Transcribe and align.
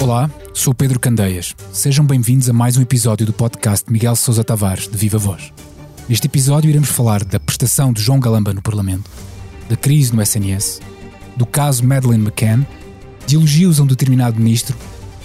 Olá, 0.00 0.30
sou 0.52 0.74
Pedro 0.74 0.98
Candeias. 0.98 1.54
Sejam 1.72 2.04
bem-vindos 2.04 2.50
a 2.50 2.52
mais 2.52 2.76
um 2.76 2.82
episódio 2.82 3.24
do 3.24 3.32
podcast 3.32 3.90
Miguel 3.90 4.16
Sousa 4.16 4.42
Tavares, 4.42 4.88
de 4.88 4.96
Viva 4.96 5.18
Voz. 5.18 5.52
Neste 6.08 6.26
episódio 6.26 6.68
iremos 6.68 6.90
falar 6.90 7.24
da 7.24 7.38
prestação 7.38 7.92
de 7.92 8.02
João 8.02 8.18
Galamba 8.18 8.52
no 8.52 8.60
Parlamento, 8.60 9.08
da 9.68 9.76
crise 9.76 10.14
no 10.14 10.20
SNS, 10.20 10.80
do 11.36 11.46
caso 11.46 11.84
Madeleine 11.84 12.24
McCann, 12.24 12.66
de 13.26 13.36
elogios 13.36 13.78
a 13.78 13.84
um 13.84 13.86
determinado 13.86 14.38
ministro 14.38 14.76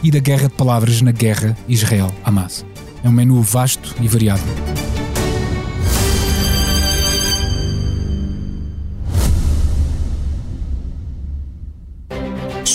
e 0.03 0.11
da 0.11 0.19
guerra 0.19 0.47
de 0.47 0.53
palavras 0.53 1.01
na 1.01 1.11
guerra 1.11 1.57
Israel-Hamas. 1.67 2.65
É 3.03 3.09
um 3.09 3.11
menu 3.11 3.41
vasto 3.41 3.95
e 3.99 4.07
variado. 4.07 4.66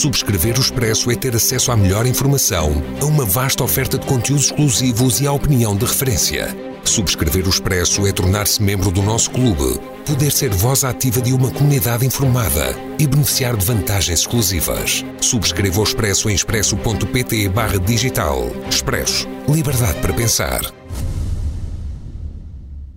Subscrever 0.02 0.58
o 0.58 0.60
Expresso 0.60 1.12
é 1.12 1.14
ter 1.14 1.36
acesso 1.36 1.70
à 1.70 1.76
melhor 1.76 2.06
informação, 2.06 2.72
a 3.00 3.04
uma 3.04 3.24
vasta 3.24 3.62
oferta 3.62 3.96
de 3.96 4.04
conteúdos 4.04 4.46
exclusivos 4.46 5.20
e 5.20 5.28
à 5.28 5.32
opinião 5.32 5.76
de 5.76 5.84
referência. 5.84 6.48
Subscrever 6.82 7.46
o 7.46 7.50
Expresso 7.50 8.04
é 8.04 8.10
tornar-se 8.10 8.60
membro 8.60 8.90
do 8.90 9.00
nosso 9.00 9.30
clube, 9.30 9.78
poder 10.04 10.32
ser 10.32 10.50
voz 10.50 10.82
ativa 10.82 11.20
de 11.20 11.32
uma 11.32 11.52
comunidade 11.52 12.04
informada 12.04 12.74
e 12.98 13.06
beneficiar 13.06 13.56
de 13.56 13.64
vantagens 13.64 14.18
exclusivas. 14.18 15.04
Subscreva 15.20 15.78
o 15.78 15.84
Expresso 15.84 16.28
em 16.28 16.34
expresso.pt 16.34 17.48
barra 17.50 17.78
digital. 17.78 18.50
Expresso. 18.68 19.28
Liberdade 19.48 20.00
para 20.00 20.12
pensar. 20.12 20.62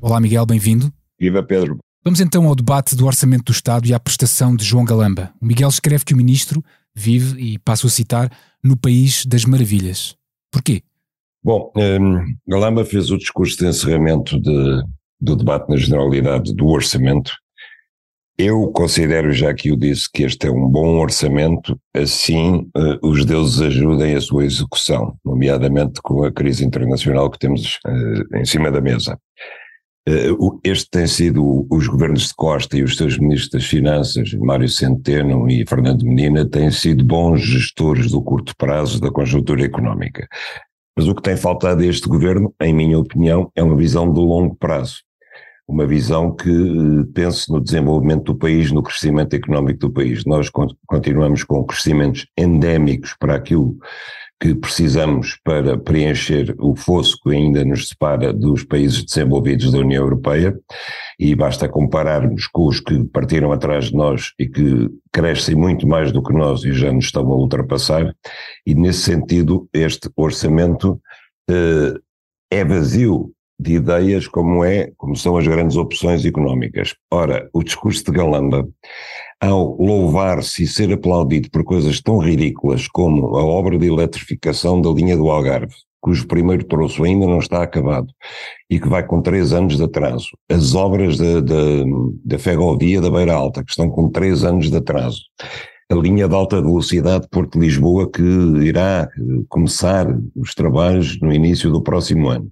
Olá 0.01 0.19
Miguel, 0.19 0.47
bem-vindo. 0.47 0.91
Viva 1.19 1.43
Pedro. 1.43 1.77
Vamos 2.03 2.19
então 2.19 2.47
ao 2.47 2.55
debate 2.55 2.95
do 2.95 3.05
Orçamento 3.05 3.45
do 3.45 3.51
Estado 3.51 3.87
e 3.87 3.93
à 3.93 3.99
prestação 3.99 4.55
de 4.55 4.65
João 4.65 4.85
Galamba. 4.85 5.31
O 5.39 5.45
Miguel 5.45 5.69
escreve 5.69 6.03
que 6.03 6.15
o 6.15 6.17
Ministro 6.17 6.63
vive, 6.95 7.39
e 7.41 7.59
passo 7.59 7.87
a 7.87 7.89
citar, 7.89 8.31
no 8.63 8.77
país 8.77 9.25
das 9.25 9.45
maravilhas. 9.45 10.15
Porquê? 10.51 10.81
Bom, 11.43 11.71
um, 11.75 12.35
Galamba 12.47 12.83
fez 12.83 13.11
o 13.11 13.17
discurso 13.17 13.57
de 13.57 13.67
encerramento 13.67 14.39
de, 14.39 14.83
do 15.21 15.35
debate 15.35 15.69
na 15.69 15.77
generalidade 15.77 16.55
do 16.55 16.67
orçamento. 16.67 17.31
Eu 18.37 18.71
considero, 18.71 19.31
já 19.31 19.53
que 19.53 19.71
o 19.71 19.77
disse, 19.77 20.11
que 20.11 20.23
este 20.23 20.47
é 20.47 20.51
um 20.51 20.67
bom 20.67 20.97
orçamento, 20.99 21.79
assim 21.93 22.69
uh, 22.75 22.99
os 23.07 23.23
deuses 23.23 23.61
ajudem 23.61 24.15
a 24.15 24.21
sua 24.21 24.43
execução, 24.43 25.17
nomeadamente 25.23 26.01
com 26.01 26.23
a 26.23 26.31
crise 26.31 26.65
internacional 26.65 27.29
que 27.29 27.39
temos 27.39 27.79
uh, 27.85 28.37
em 28.37 28.43
cima 28.43 28.71
da 28.71 28.81
mesa. 28.81 29.17
Uh, 30.07 30.59
este 30.63 30.87
tem 30.91 31.07
sido 31.07 31.65
os 31.67 31.87
governos 31.87 32.27
de 32.27 32.35
Costa 32.35 32.77
e 32.77 32.83
os 32.83 32.95
seus 32.95 33.17
ministros 33.17 33.49
das 33.49 33.65
Finanças, 33.65 34.33
Mário 34.35 34.69
Centeno 34.69 35.49
e 35.49 35.65
Fernando 35.67 36.05
Menina, 36.05 36.47
têm 36.47 36.69
sido 36.69 37.03
bons 37.03 37.41
gestores 37.41 38.11
do 38.11 38.21
curto 38.21 38.55
prazo 38.55 39.01
da 39.01 39.09
conjuntura 39.09 39.63
económica. 39.63 40.27
Mas 40.95 41.07
o 41.07 41.15
que 41.15 41.23
tem 41.23 41.35
faltado 41.35 41.81
a 41.81 41.85
este 41.85 42.07
governo, 42.07 42.53
em 42.61 42.71
minha 42.71 42.99
opinião, 42.99 43.51
é 43.55 43.63
uma 43.63 43.75
visão 43.75 44.13
de 44.13 44.19
longo 44.19 44.55
prazo. 44.55 44.97
Uma 45.67 45.87
visão 45.87 46.35
que 46.35 46.51
uh, 46.51 47.05
pense 47.07 47.51
no 47.51 47.59
desenvolvimento 47.59 48.25
do 48.25 48.35
país, 48.35 48.71
no 48.71 48.83
crescimento 48.83 49.33
económico 49.35 49.79
do 49.79 49.91
país. 49.91 50.23
Nós 50.23 50.51
continuamos 50.85 51.43
com 51.43 51.63
crescimentos 51.63 52.27
endémicos 52.37 53.15
para 53.19 53.33
aquilo 53.33 53.75
que 54.39 54.53
precisamos 54.53 55.39
para 55.43 55.77
preencher 55.77 56.53
o 56.59 56.75
fosso 56.75 57.17
que 57.23 57.31
ainda 57.31 57.63
nos 57.63 57.87
separa 57.87 58.33
dos 58.33 58.63
países 58.63 59.03
desenvolvidos 59.03 59.71
da 59.71 59.79
União 59.79 60.03
Europeia, 60.03 60.57
e 61.17 61.33
basta 61.33 61.69
compararmos 61.69 62.47
com 62.47 62.67
os 62.67 62.79
que 62.79 63.03
partiram 63.05 63.51
atrás 63.51 63.85
de 63.85 63.95
nós 63.95 64.33
e 64.37 64.47
que 64.47 64.89
crescem 65.11 65.55
muito 65.55 65.87
mais 65.87 66.11
do 66.11 66.21
que 66.21 66.33
nós 66.33 66.63
e 66.63 66.73
já 66.73 66.91
nos 66.91 67.05
estão 67.05 67.23
a 67.31 67.35
ultrapassar, 67.35 68.13
e 68.65 68.75
nesse 68.75 69.03
sentido 69.03 69.67
este 69.73 70.09
orçamento 70.15 70.99
eh, 71.49 71.93
é 72.51 72.65
vazio 72.65 73.34
de 73.59 73.75
ideias 73.75 74.27
como 74.27 74.63
é, 74.63 74.91
como 74.97 75.15
são 75.15 75.37
as 75.37 75.47
grandes 75.47 75.77
opções 75.77 76.25
económicas. 76.25 76.93
Ora, 77.11 77.49
o 77.53 77.63
discurso 77.63 78.03
de 78.03 78.11
Galamba 78.11 78.67
ao 79.39 79.75
louvar-se 79.79 80.63
e 80.63 80.67
ser 80.67 80.91
aplaudido 80.91 81.49
por 81.49 81.63
coisas 81.63 82.01
tão 82.01 82.17
ridículas 82.17 82.87
como 82.87 83.35
a 83.37 83.43
obra 83.43 83.77
de 83.77 83.87
eletrificação 83.87 84.81
da 84.81 84.89
linha 84.89 85.15
do 85.15 85.29
Algarve, 85.29 85.75
cujo 86.01 86.27
primeiro 86.27 86.63
troço 86.63 87.03
ainda 87.03 87.25
não 87.25 87.39
está 87.39 87.63
acabado 87.63 88.07
e 88.69 88.79
que 88.79 88.87
vai 88.87 89.05
com 89.05 89.21
três 89.21 89.53
anos 89.53 89.77
de 89.77 89.83
atraso, 89.83 90.29
as 90.49 90.75
obras 90.75 91.17
da, 91.17 91.41
da, 92.23 92.39
ferrovia 92.39 93.01
da 93.01 93.09
Beira 93.09 93.33
Alta, 93.33 93.63
que 93.63 93.71
estão 93.71 93.89
com 93.89 94.09
três 94.09 94.43
anos 94.43 94.69
de 94.69 94.77
atraso, 94.77 95.21
a 95.91 95.95
linha 95.95 96.27
de 96.27 96.35
alta 96.35 96.61
velocidade 96.61 97.27
Porto-Lisboa, 97.29 98.09
que 98.11 98.21
irá 98.21 99.07
começar 99.49 100.07
os 100.35 100.53
trabalhos 100.53 101.19
no 101.21 101.31
início 101.31 101.71
do 101.71 101.81
próximo 101.81 102.29
ano. 102.29 102.51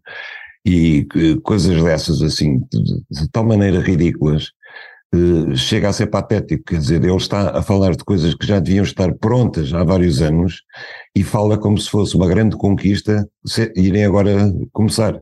E 0.65 1.05
coisas 1.43 1.83
dessas 1.83 2.21
assim, 2.21 2.59
de, 2.59 3.29
tal 3.31 3.45
maneira 3.45 3.81
ridículas, 3.81 4.51
eh, 5.13 5.55
chega 5.55 5.89
a 5.89 5.93
ser 5.93 6.07
patético, 6.07 6.63
quer 6.63 6.79
dizer, 6.79 7.03
ele 7.03 7.15
está 7.15 7.55
a 7.55 7.61
falar 7.61 7.95
de 7.95 8.03
coisas 8.03 8.33
que 8.33 8.47
já 8.47 8.59
deviam 8.59 8.83
estar 8.83 9.13
prontas 9.15 9.71
há 9.73 9.83
vários 9.83 10.21
anos 10.21 10.63
e 11.15 11.23
fala 11.23 11.57
como 11.57 11.77
se 11.77 11.89
fosse 11.89 12.15
uma 12.15 12.27
grande 12.27 12.57
conquista 12.57 13.27
irem 13.75 14.05
agora 14.05 14.51
começar. 14.71 15.21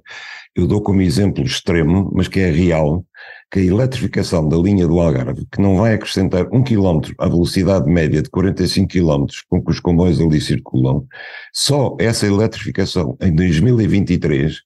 Eu 0.55 0.65
dou 0.65 0.81
como 0.81 1.01
exemplo 1.01 1.43
extremo, 1.43 2.09
mas 2.13 2.27
que 2.29 2.39
é 2.39 2.49
real, 2.49 3.05
que 3.51 3.59
a 3.59 3.63
eletrificação 3.63 4.47
da 4.47 4.55
linha 4.57 4.87
do 4.87 4.99
Algarve, 4.99 5.45
que 5.51 5.61
não 5.61 5.77
vai 5.77 5.93
acrescentar 5.93 6.47
um 6.53 6.63
quilómetro 6.63 7.13
à 7.17 7.27
velocidade 7.27 7.89
média 7.89 8.21
de 8.21 8.29
45 8.29 8.87
quilómetros 8.87 9.41
com 9.49 9.61
que 9.61 9.71
os 9.71 9.79
comboios 9.81 10.21
ali 10.21 10.39
circulam, 10.39 11.05
só 11.53 11.97
essa 11.99 12.25
eletrificação 12.25 13.17
em 13.21 13.35
2023 13.35 14.61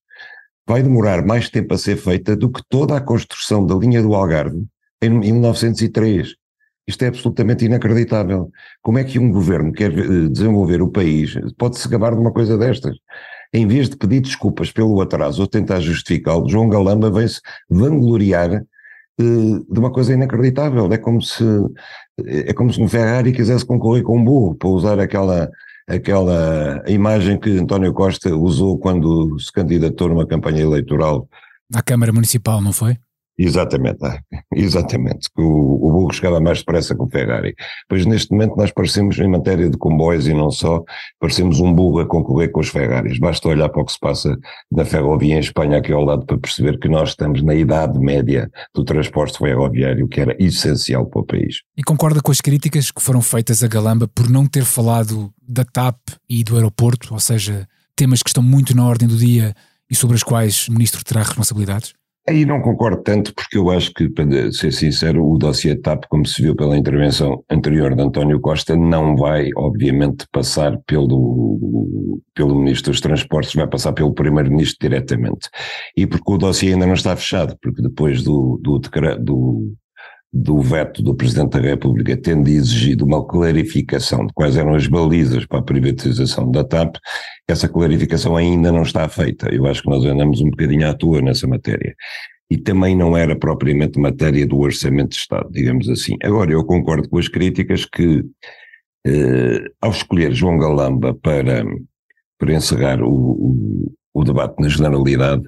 vai 0.67 0.81
demorar 0.81 1.25
mais 1.25 1.49
tempo 1.49 1.73
a 1.73 1.77
ser 1.77 1.97
feita 1.97 2.35
do 2.35 2.49
que 2.49 2.61
toda 2.69 2.95
a 2.95 3.01
construção 3.01 3.65
da 3.65 3.75
linha 3.75 4.01
do 4.01 4.13
Algarve 4.15 4.65
em 5.01 5.09
1903. 5.09 6.35
Isto 6.87 7.03
é 7.03 7.07
absolutamente 7.07 7.65
inacreditável. 7.65 8.51
Como 8.81 8.99
é 8.99 9.03
que 9.03 9.17
um 9.17 9.31
governo 9.31 9.71
quer 9.71 9.91
eh, 9.91 10.29
desenvolver 10.29 10.81
o 10.81 10.91
país 10.91 11.35
pode 11.57 11.79
se 11.79 11.87
gabar 11.87 12.13
de 12.13 12.19
uma 12.19 12.31
coisa 12.31 12.57
destas? 12.57 12.95
Em 13.53 13.65
vez 13.67 13.89
de 13.89 13.97
pedir 13.97 14.21
desculpas 14.21 14.71
pelo 14.71 15.01
atraso 15.01 15.41
ou 15.41 15.47
tentar 15.47 15.79
justificá-lo, 15.79 16.49
João 16.49 16.69
Galamba 16.69 17.09
vem-se 17.09 17.41
vangloriar 17.69 18.53
eh, 18.53 18.63
de 19.17 19.79
uma 19.79 19.91
coisa 19.91 20.13
inacreditável. 20.13 20.91
É 20.91 20.97
como 20.97 21.21
se 21.21 21.43
é 22.25 22.53
como 22.53 22.71
se 22.71 22.81
um 22.81 22.87
Ferrari 22.87 23.31
quisesse 23.33 23.65
concorrer 23.65 24.03
com 24.03 24.17
um 24.17 24.23
burro, 24.23 24.55
para 24.55 24.69
usar 24.69 24.99
aquela 24.99 25.49
aquela 25.87 26.83
imagem 26.87 27.39
que 27.39 27.49
António 27.57 27.93
Costa 27.93 28.35
usou 28.35 28.77
quando 28.77 29.39
se 29.39 29.51
candidatou 29.51 30.09
numa 30.09 30.25
campanha 30.25 30.61
eleitoral 30.61 31.27
à 31.73 31.81
Câmara 31.81 32.13
Municipal, 32.13 32.61
não 32.61 32.71
foi? 32.71 32.97
Exatamente, 33.37 33.97
ah, 34.03 34.19
exatamente. 34.55 35.29
O, 35.37 35.87
o 35.87 35.91
burro 35.91 36.13
chegava 36.13 36.39
mais 36.39 36.59
depressa 36.59 36.95
que 36.95 37.03
o 37.03 37.09
Ferrari. 37.09 37.53
Pois 37.89 38.05
neste 38.05 38.31
momento 38.31 38.55
nós 38.55 38.71
parecemos, 38.71 39.19
em 39.19 39.27
matéria 39.27 39.69
de 39.69 39.77
comboios 39.77 40.27
e 40.27 40.33
não 40.33 40.49
só, 40.49 40.83
parecemos 41.19 41.59
um 41.59 41.73
burro 41.73 41.99
a 41.99 42.07
concorrer 42.07 42.51
com 42.51 42.61
os 42.61 42.69
Ferraris. 42.69 43.19
Basta 43.19 43.47
olhar 43.49 43.69
para 43.69 43.81
o 43.81 43.85
que 43.85 43.91
se 43.91 43.99
passa 43.99 44.37
na 44.71 44.85
ferrovia 44.85 45.35
em 45.35 45.39
Espanha 45.39 45.77
aqui 45.77 45.91
ao 45.91 46.03
lado 46.03 46.25
para 46.25 46.37
perceber 46.37 46.79
que 46.79 46.87
nós 46.87 47.09
estamos 47.09 47.41
na 47.41 47.53
idade 47.53 47.99
média 47.99 48.49
do 48.73 48.83
transporte 48.83 49.37
ferroviário, 49.37 50.07
que 50.07 50.21
era 50.21 50.35
essencial 50.39 51.05
para 51.05 51.21
o 51.21 51.25
país. 51.25 51.57
E 51.77 51.83
concorda 51.83 52.21
com 52.21 52.31
as 52.31 52.41
críticas 52.41 52.89
que 52.91 53.01
foram 53.01 53.21
feitas 53.21 53.63
a 53.63 53.67
Galamba 53.67 54.07
por 54.07 54.29
não 54.29 54.47
ter 54.47 54.63
falado 54.63 55.31
da 55.47 55.65
TAP 55.65 55.99
e 56.29 56.43
do 56.43 56.55
aeroporto, 56.55 57.13
ou 57.13 57.19
seja, 57.19 57.67
temas 57.95 58.23
que 58.23 58.29
estão 58.29 58.43
muito 58.43 58.75
na 58.75 58.85
ordem 58.85 59.07
do 59.07 59.17
dia 59.17 59.53
e 59.89 59.95
sobre 59.95 60.15
os 60.15 60.23
quais 60.23 60.67
o 60.67 60.71
Ministro 60.71 61.03
terá 61.03 61.21
responsabilidades? 61.21 61.93
Aí 62.27 62.43
não 62.43 62.59
concordo 62.59 63.03
tanto, 63.03 63.35
porque 63.35 63.55
eu 63.55 63.69
acho 63.69 63.93
que, 63.93 64.09
para 64.09 64.51
ser 64.51 64.71
sincero, 64.71 65.23
o 65.23 65.37
dossiê 65.37 65.75
TAP, 65.75 66.05
como 66.09 66.25
se 66.25 66.41
viu 66.41 66.55
pela 66.55 66.75
intervenção 66.75 67.43
anterior 67.47 67.95
de 67.95 68.01
António 68.01 68.39
Costa, 68.39 68.75
não 68.75 69.15
vai, 69.15 69.49
obviamente, 69.55 70.25
passar 70.31 70.75
pelo, 70.87 72.19
pelo 72.33 72.55
Ministro 72.55 72.91
dos 72.91 72.99
Transportes, 72.99 73.53
vai 73.53 73.67
passar 73.67 73.93
pelo 73.93 74.11
Primeiro-Ministro 74.11 74.77
diretamente. 74.81 75.49
E 75.95 76.07
porque 76.07 76.31
o 76.31 76.37
dossiê 76.39 76.73
ainda 76.73 76.87
não 76.87 76.95
está 76.95 77.15
fechado, 77.15 77.55
porque 77.61 77.79
depois 77.79 78.23
do, 78.23 78.59
do, 78.59 78.79
do, 79.19 79.75
do 80.37 80.59
veto 80.59 81.01
do 81.01 81.15
Presidente 81.15 81.51
da 81.51 81.61
República, 81.61 82.17
tendo 82.17 82.49
exigido 82.49 83.05
uma 83.05 83.25
clarificação 83.25 84.27
de 84.27 84.33
quais 84.33 84.57
eram 84.57 84.75
as 84.75 84.85
balizas 84.85 85.45
para 85.45 85.59
a 85.59 85.63
privatização 85.63 86.51
da 86.51 86.61
TAP, 86.61 86.97
essa 87.47 87.69
clarificação 87.69 88.35
ainda 88.35 88.69
não 88.69 88.81
está 88.81 89.07
feita. 89.07 89.47
Eu 89.55 89.65
acho 89.65 89.81
que 89.81 89.89
nós 89.89 90.03
andamos 90.03 90.41
um 90.41 90.49
bocadinho 90.49 90.89
à 90.89 90.93
toa 90.93 91.21
nessa 91.21 91.47
matéria. 91.47 91.95
E 92.51 92.57
também 92.57 92.97
não 92.97 93.15
era 93.15 93.33
propriamente 93.33 93.97
matéria 93.97 94.45
do 94.45 94.59
Orçamento 94.59 95.11
de 95.11 95.15
Estado, 95.15 95.49
digamos 95.49 95.87
assim. 95.87 96.17
Agora, 96.21 96.51
eu 96.51 96.65
concordo 96.65 97.07
com 97.07 97.17
as 97.17 97.29
críticas 97.29 97.85
que, 97.85 98.21
eh, 99.07 99.63
ao 99.79 99.91
escolher 99.91 100.33
João 100.33 100.57
Galamba 100.57 101.13
para, 101.13 101.63
para 102.37 102.53
encerrar 102.53 103.01
o, 103.01 103.09
o, 103.09 103.93
o 104.13 104.23
debate 104.25 104.61
na 104.61 104.67
generalidade, 104.67 105.43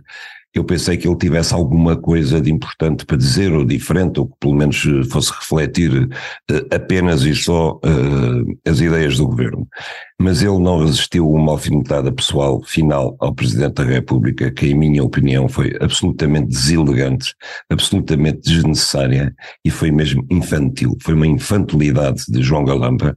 eu 0.57 0.63
pensei 0.63 0.97
que 0.97 1.07
ele 1.07 1.17
tivesse 1.17 1.53
alguma 1.53 1.95
coisa 1.95 2.39
de 2.41 2.51
importante 2.51 3.05
para 3.05 3.17
dizer, 3.17 3.53
ou 3.53 3.65
diferente, 3.65 4.19
ou 4.19 4.27
que 4.27 4.35
pelo 4.39 4.55
menos 4.55 4.85
eh, 4.85 5.03
fosse 5.09 5.31
refletir 5.31 6.03
uh, 6.03 6.75
apenas 6.75 7.23
e 7.23 7.35
só 7.35 7.73
uh, 7.75 8.59
as 8.69 8.79
ideias 8.79 9.17
do 9.17 9.27
governo. 9.27 9.67
Mas 10.19 10.41
ele 10.41 10.57
não 10.59 10.83
resistiu 10.83 11.25
a 11.25 11.29
uma 11.29 11.51
alfinetada 11.51 12.11
pessoal 12.11 12.61
final 12.63 13.15
ao 13.19 13.33
Presidente 13.33 13.75
da 13.75 13.83
República, 13.83 14.49
que, 14.51 14.67
em 14.67 14.73
minha 14.73 15.03
opinião, 15.03 15.47
foi 15.47 15.75
absolutamente 15.79 16.47
deselegante, 16.47 17.35
absolutamente 17.69 18.41
desnecessária 18.41 19.35
e 19.63 19.69
foi 19.69 19.91
mesmo 19.91 20.25
infantil. 20.29 20.97
Foi 21.01 21.13
uma 21.13 21.27
infantilidade 21.27 22.23
de 22.27 22.41
João 22.41 22.65
Galamba. 22.65 23.15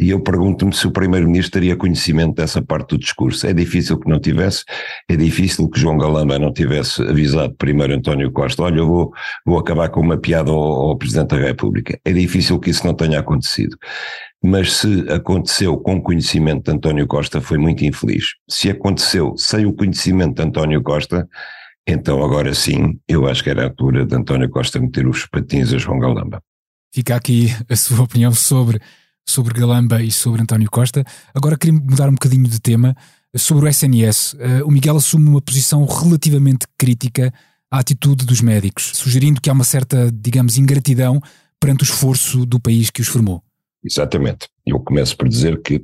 E 0.00 0.10
eu 0.10 0.20
pergunto-me 0.20 0.72
se 0.72 0.86
o 0.86 0.92
Primeiro-Ministro 0.92 1.52
teria 1.52 1.76
conhecimento 1.76 2.36
dessa 2.36 2.62
parte 2.62 2.90
do 2.90 2.98
discurso. 2.98 3.46
É 3.46 3.52
difícil 3.52 3.98
que 3.98 4.08
não 4.08 4.20
tivesse, 4.20 4.64
é 5.08 5.16
difícil 5.16 5.68
que 5.68 5.80
João 5.80 5.98
Galamba 5.98 6.38
não 6.38 6.52
tivesse 6.52 7.02
avisado 7.02 7.54
primeiro 7.56 7.94
António 7.94 8.30
Costa: 8.30 8.62
olha, 8.62 8.78
eu 8.78 8.86
vou, 8.86 9.12
vou 9.44 9.58
acabar 9.58 9.88
com 9.88 10.00
uma 10.00 10.16
piada 10.16 10.50
ao, 10.50 10.56
ao 10.56 10.96
Presidente 10.96 11.30
da 11.30 11.38
República. 11.38 11.98
É 12.04 12.12
difícil 12.12 12.60
que 12.60 12.70
isso 12.70 12.86
não 12.86 12.94
tenha 12.94 13.18
acontecido 13.18 13.76
mas 14.42 14.76
se 14.76 15.10
aconteceu 15.10 15.76
com 15.76 16.00
conhecimento 16.00 16.64
de 16.64 16.76
António 16.76 17.06
Costa, 17.06 17.40
foi 17.40 17.58
muito 17.58 17.84
infeliz. 17.84 18.34
Se 18.48 18.70
aconteceu 18.70 19.34
sem 19.36 19.66
o 19.66 19.72
conhecimento 19.72 20.36
de 20.36 20.42
António 20.42 20.82
Costa, 20.82 21.28
então 21.86 22.22
agora 22.22 22.54
sim, 22.54 23.00
eu 23.08 23.26
acho 23.26 23.42
que 23.42 23.50
era 23.50 23.62
a 23.62 23.64
altura 23.64 24.06
de 24.06 24.14
António 24.14 24.48
Costa 24.48 24.78
meter 24.78 25.06
os 25.06 25.26
patins 25.26 25.72
a 25.72 25.78
João 25.78 25.98
Galamba. 25.98 26.40
Fica 26.94 27.16
aqui 27.16 27.48
a 27.68 27.76
sua 27.76 28.02
opinião 28.02 28.32
sobre, 28.32 28.80
sobre 29.28 29.54
Galamba 29.58 30.02
e 30.02 30.10
sobre 30.10 30.42
António 30.42 30.70
Costa. 30.70 31.04
Agora 31.34 31.56
queria 31.56 31.78
mudar 31.78 32.08
um 32.08 32.12
bocadinho 32.12 32.48
de 32.48 32.58
tema. 32.58 32.96
Sobre 33.36 33.66
o 33.66 33.68
SNS, 33.68 34.36
eh, 34.38 34.64
o 34.64 34.70
Miguel 34.70 34.96
assume 34.96 35.28
uma 35.28 35.40
posição 35.40 35.84
relativamente 35.84 36.66
crítica 36.78 37.32
à 37.70 37.78
atitude 37.78 38.24
dos 38.24 38.40
médicos, 38.40 38.92
sugerindo 38.94 39.40
que 39.40 39.50
há 39.50 39.52
uma 39.52 39.64
certa, 39.64 40.10
digamos, 40.10 40.56
ingratidão 40.56 41.20
perante 41.60 41.82
o 41.82 41.84
esforço 41.84 42.46
do 42.46 42.58
país 42.58 42.88
que 42.90 43.02
os 43.02 43.08
formou. 43.08 43.42
Exatamente. 43.84 44.48
Eu 44.66 44.80
começo 44.80 45.16
por 45.16 45.28
dizer 45.28 45.62
que, 45.62 45.80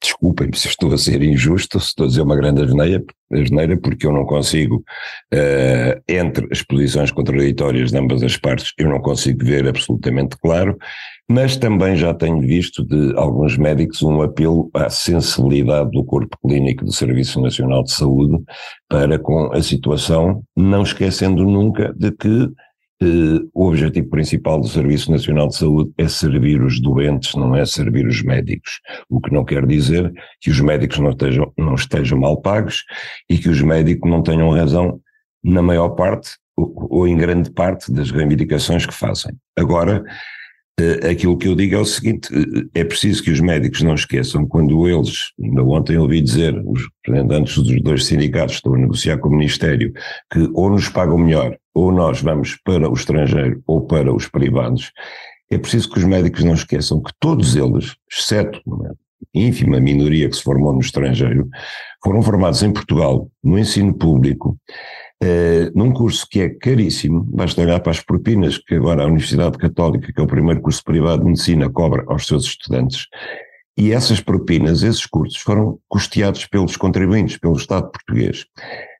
desculpem-me 0.00 0.56
se 0.56 0.68
estou 0.68 0.92
a 0.92 0.98
ser 0.98 1.22
injusto, 1.22 1.80
se 1.80 1.86
estou 1.86 2.04
a 2.04 2.08
dizer 2.08 2.20
uma 2.20 2.36
grande 2.36 2.62
asneira, 2.62 3.76
porque 3.78 4.06
eu 4.06 4.12
não 4.12 4.24
consigo, 4.26 4.84
uh, 5.32 6.02
entre 6.06 6.46
as 6.52 6.62
posições 6.62 7.10
contraditórias 7.10 7.90
de 7.90 7.98
ambas 7.98 8.22
as 8.22 8.36
partes, 8.36 8.72
eu 8.78 8.88
não 8.88 9.00
consigo 9.00 9.44
ver 9.44 9.66
absolutamente 9.66 10.36
claro, 10.36 10.76
mas 11.28 11.56
também 11.56 11.96
já 11.96 12.12
tenho 12.12 12.40
visto 12.40 12.84
de 12.84 13.16
alguns 13.16 13.56
médicos 13.56 14.02
um 14.02 14.20
apelo 14.20 14.70
à 14.74 14.90
sensibilidade 14.90 15.90
do 15.90 16.04
corpo 16.04 16.36
clínico 16.46 16.84
do 16.84 16.92
Serviço 16.92 17.40
Nacional 17.40 17.82
de 17.82 17.92
Saúde 17.92 18.38
para 18.88 19.18
com 19.18 19.50
a 19.52 19.62
situação, 19.62 20.44
não 20.54 20.82
esquecendo 20.82 21.44
nunca 21.44 21.92
de 21.96 22.12
que 22.12 22.50
o 23.52 23.66
objetivo 23.66 24.08
principal 24.08 24.60
do 24.60 24.68
Serviço 24.68 25.10
Nacional 25.10 25.48
de 25.48 25.56
Saúde 25.56 25.92
é 25.98 26.08
servir 26.08 26.62
os 26.62 26.80
doentes, 26.80 27.34
não 27.34 27.54
é 27.54 27.66
servir 27.66 28.06
os 28.06 28.22
médicos. 28.22 28.80
O 29.08 29.20
que 29.20 29.32
não 29.32 29.44
quer 29.44 29.66
dizer 29.66 30.12
que 30.40 30.50
os 30.50 30.60
médicos 30.60 30.98
não 30.98 31.10
estejam, 31.10 31.52
não 31.58 31.74
estejam 31.74 32.18
mal 32.18 32.40
pagos 32.40 32.84
e 33.28 33.36
que 33.36 33.48
os 33.48 33.60
médicos 33.60 34.10
não 34.10 34.22
tenham 34.22 34.50
razão 34.50 35.00
na 35.42 35.60
maior 35.60 35.90
parte 35.90 36.30
ou, 36.56 37.06
em 37.06 37.16
grande 37.16 37.50
parte 37.50 37.92
das 37.92 38.10
reivindicações 38.10 38.86
que 38.86 38.94
fazem. 38.94 39.32
Agora, 39.56 40.04
Uh, 40.80 41.08
aquilo 41.08 41.38
que 41.38 41.46
eu 41.46 41.54
digo 41.54 41.76
é 41.76 41.78
o 41.78 41.84
seguinte: 41.84 42.34
uh, 42.34 42.68
é 42.74 42.82
preciso 42.82 43.22
que 43.22 43.30
os 43.30 43.38
médicos 43.38 43.80
não 43.82 43.94
esqueçam, 43.94 44.44
quando 44.44 44.88
eles, 44.88 45.30
ainda 45.40 45.62
ontem 45.62 45.96
ouvi 45.96 46.20
dizer, 46.20 46.60
os 46.66 46.88
representantes 47.06 47.56
dos 47.58 47.80
dois 47.80 48.04
sindicatos 48.04 48.56
estão 48.56 48.74
a 48.74 48.78
negociar 48.78 49.18
com 49.18 49.28
o 49.28 49.36
Ministério, 49.36 49.92
que 50.32 50.50
ou 50.52 50.68
nos 50.68 50.88
pagam 50.88 51.16
melhor, 51.16 51.56
ou 51.74 51.90
nós 51.92 52.22
vamos 52.22 52.56
para 52.64 52.88
o 52.88 52.94
estrangeiro 52.94 53.62
ou 53.66 53.84
para 53.86 54.14
os 54.14 54.28
privados, 54.28 54.92
é 55.50 55.58
preciso 55.58 55.90
que 55.90 55.98
os 55.98 56.04
médicos 56.04 56.44
não 56.44 56.54
esqueçam 56.54 57.02
que 57.02 57.12
todos 57.18 57.56
eles, 57.56 57.94
exceto 58.10 58.60
uma 58.64 58.94
ínfima 59.34 59.80
minoria 59.80 60.28
que 60.28 60.36
se 60.36 60.42
formou 60.42 60.72
no 60.72 60.80
estrangeiro, 60.80 61.48
foram 62.02 62.22
formados 62.22 62.62
em 62.62 62.72
Portugal, 62.72 63.28
no 63.42 63.58
ensino 63.58 63.92
público, 63.92 64.56
eh, 65.22 65.70
num 65.74 65.92
curso 65.92 66.26
que 66.30 66.40
é 66.40 66.48
caríssimo, 66.50 67.24
basta 67.24 67.60
olhar 67.60 67.80
para 67.80 67.92
as 67.92 68.00
propinas 68.00 68.58
que 68.58 68.74
agora 68.74 69.02
a 69.02 69.06
Universidade 69.06 69.58
Católica, 69.58 70.12
que 70.12 70.20
é 70.20 70.22
o 70.22 70.26
primeiro 70.26 70.60
curso 70.60 70.82
privado 70.84 71.22
de 71.22 71.28
medicina, 71.28 71.70
cobra 71.70 72.04
aos 72.06 72.26
seus 72.26 72.44
estudantes. 72.44 73.06
E 73.76 73.92
essas 73.92 74.20
propinas, 74.20 74.82
esses 74.82 75.06
cursos, 75.06 75.40
foram 75.40 75.78
custeados 75.88 76.46
pelos 76.46 76.76
contribuintes, 76.76 77.38
pelo 77.38 77.56
Estado 77.56 77.90
português. 77.90 78.46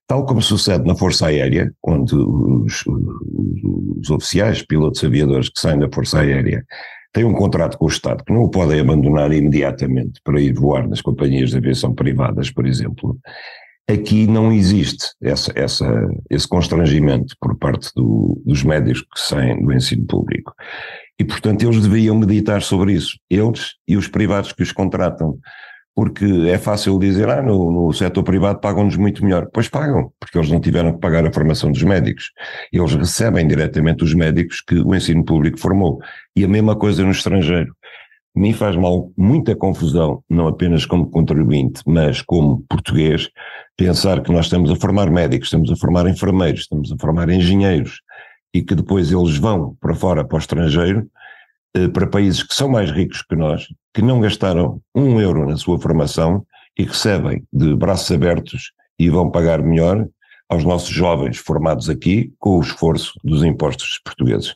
Tal 0.07 0.27
como 0.27 0.43
sucede 0.43 0.87
na 0.87 0.95
Força 0.95 1.29
Aérea, 1.29 1.73
onde 1.83 2.15
os, 2.15 2.85
os 2.87 4.11
oficiais, 4.11 4.63
pilotos 4.63 5.03
aviadores 5.03 5.49
que 5.49 5.59
saem 5.59 5.79
da 5.79 5.89
Força 5.93 6.21
Aérea 6.21 6.65
têm 7.13 7.25
um 7.25 7.33
contrato 7.33 7.79
com 7.79 7.87
o 7.87 7.89
Estado 7.89 8.25
que 8.25 8.33
não 8.33 8.43
o 8.43 8.51
podem 8.51 8.81
abandonar 8.81 9.33
imediatamente 9.33 10.21
para 10.23 10.41
ir 10.41 10.53
voar 10.53 10.87
nas 10.87 11.01
companhias 11.01 11.51
de 11.51 11.57
aviação 11.57 11.95
privadas, 11.95 12.51
por 12.51 12.67
exemplo, 12.67 13.19
Aqui 13.87 14.27
não 14.27 14.51
existe 14.51 15.11
essa, 15.23 15.53
essa, 15.55 16.09
esse 16.31 16.49
constrangimento 16.49 17.37
por 17.39 17.55
parte 17.59 17.91
do, 17.95 18.41
dos 18.45 18.63
médicos 18.63 19.03
que 19.03 19.21
saem 19.21 19.63
do 19.63 19.73
ensino 19.75 20.07
público. 20.07 20.55
E, 21.21 21.25
portanto, 21.25 21.63
eles 21.63 21.83
deviam 21.83 22.19
meditar 22.19 22.63
sobre 22.63 22.95
isso, 22.95 23.19
eles 23.29 23.75
e 23.87 23.97
os 23.97 24.09
privados 24.09 24.53
que 24.53 24.63
os 24.63 24.73
contratam, 24.73 25.39
porque 25.95 26.25
é 26.49 26.59
fácil 26.59 26.99
dizer, 26.99 27.29
ah, 27.29 27.41
no, 27.41 27.71
no 27.71 27.93
setor 27.93 28.25
privado 28.25 28.59
pagam-nos 28.59 28.97
muito 28.97 29.25
melhor. 29.25 29.49
Pois 29.53 29.69
pagam, 29.69 30.13
porque 30.19 30.37
eles 30.37 30.51
não 30.51 30.61
tiveram 30.61 30.93
que 30.93 30.99
pagar 30.99 31.25
a 31.25 31.33
formação 31.33 31.71
dos 31.71 31.83
médicos. 31.83 32.33
Eles 32.73 32.95
recebem 32.95 33.47
diretamente 33.47 34.03
os 34.03 34.13
médicos 34.13 34.61
que 34.61 34.75
o 34.75 34.95
ensino 34.95 35.25
público 35.25 35.59
formou. 35.59 36.01
E 36.35 36.45
a 36.45 36.49
mesma 36.49 36.75
coisa 36.75 37.05
no 37.05 37.13
estrangeiro 37.13 37.73
me 38.35 38.53
faz 38.53 38.75
mal 38.75 39.13
muita 39.17 39.55
confusão, 39.55 40.25
não 40.29 40.49
apenas 40.49 40.85
como 40.85 41.09
contribuinte, 41.09 41.81
mas 41.87 42.21
como 42.21 42.65
português, 42.69 43.31
pensar 43.77 44.21
que 44.23 44.33
nós 44.33 44.47
estamos 44.47 44.71
a 44.73 44.77
formar 44.77 45.09
médicos, 45.09 45.47
estamos 45.47 45.71
a 45.71 45.77
formar 45.77 46.09
enfermeiros, 46.09 46.63
estamos 46.63 46.91
a 46.91 46.97
formar 46.99 47.29
engenheiros 47.29 48.01
e 48.53 48.63
que 48.63 48.75
depois 48.75 49.13
eles 49.13 49.37
vão 49.37 49.77
para 49.81 49.95
fora, 49.95 50.25
para 50.25 50.37
o 50.37 50.39
estrangeiro, 50.39 51.09
para 51.93 52.07
países 52.07 52.43
que 52.43 52.55
são 52.55 52.69
mais 52.69 52.91
ricos 52.91 53.23
que 53.23 53.35
nós, 53.35 53.67
que 53.93 54.03
não 54.03 54.21
gastaram 54.21 54.81
um 54.95 55.21
euro 55.21 55.49
na 55.49 55.57
sua 55.57 55.79
formação 55.79 56.47
e 56.79 56.85
recebem 56.85 57.45
de 57.53 57.75
braços 57.75 58.11
abertos 58.11 58.73
e 58.99 59.11
vão 59.11 59.31
pagar 59.31 59.63
melhor 59.63 60.07
aos 60.49 60.65
nossos 60.65 60.91
jovens 60.91 61.37
formados 61.39 61.89
aqui 61.89 62.33
com 62.39 62.59
o 62.59 62.61
esforço 62.61 63.13
dos 63.25 63.43
impostos 63.43 64.01
portugueses 64.05 64.55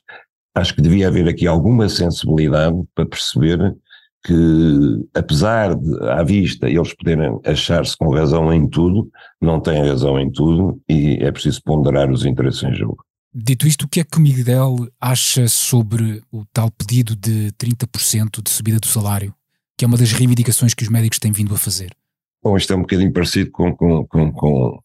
acho 0.58 0.74
que 0.74 0.82
devia 0.82 1.08
haver 1.08 1.28
aqui 1.28 1.46
alguma 1.46 1.88
sensibilidade 1.88 2.76
para 2.94 3.06
perceber 3.06 3.76
que, 4.24 5.08
apesar 5.14 5.74
de, 5.74 6.08
à 6.10 6.22
vista, 6.22 6.68
eles 6.68 6.94
poderem 6.94 7.38
achar-se 7.44 7.96
com 7.96 8.10
razão 8.10 8.52
em 8.52 8.68
tudo, 8.68 9.08
não 9.40 9.60
têm 9.60 9.86
razão 9.86 10.18
em 10.18 10.30
tudo 10.30 10.80
e 10.88 11.18
é 11.20 11.30
preciso 11.30 11.62
ponderar 11.62 12.10
os 12.10 12.26
interesses 12.26 12.62
em 12.64 12.74
jogo. 12.74 13.04
Dito 13.40 13.68
isto, 13.68 13.84
o 13.84 13.88
que 13.88 14.00
é 14.00 14.04
que 14.04 14.18
o 14.18 14.20
Miguel 14.20 14.88
acha 15.00 15.46
sobre 15.46 16.20
o 16.32 16.44
tal 16.52 16.72
pedido 16.72 17.14
de 17.14 17.52
30% 17.52 18.42
de 18.42 18.50
subida 18.50 18.80
do 18.80 18.88
salário, 18.88 19.32
que 19.76 19.84
é 19.84 19.88
uma 19.88 19.96
das 19.96 20.10
reivindicações 20.10 20.74
que 20.74 20.82
os 20.82 20.88
médicos 20.88 21.20
têm 21.20 21.30
vindo 21.30 21.54
a 21.54 21.58
fazer? 21.58 21.94
Bom, 22.42 22.56
isto 22.56 22.72
é 22.72 22.76
um 22.76 22.80
bocadinho 22.80 23.12
parecido 23.12 23.52
com, 23.52 23.72
com, 23.76 24.04
com, 24.06 24.32
com 24.32 24.82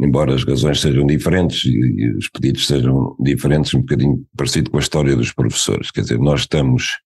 embora 0.00 0.32
as 0.32 0.44
razões 0.44 0.80
sejam 0.80 1.04
diferentes 1.04 1.64
e, 1.64 2.08
os 2.16 2.28
pedidos 2.28 2.68
sejam 2.68 3.16
diferentes, 3.18 3.74
um 3.74 3.80
bocadinho 3.80 4.24
parecido 4.36 4.70
com 4.70 4.76
a 4.76 4.80
história 4.80 5.16
dos 5.16 5.32
professores. 5.32 5.90
Quer 5.90 6.02
dizer, 6.02 6.20
nós 6.20 6.42
estamos 6.42 7.00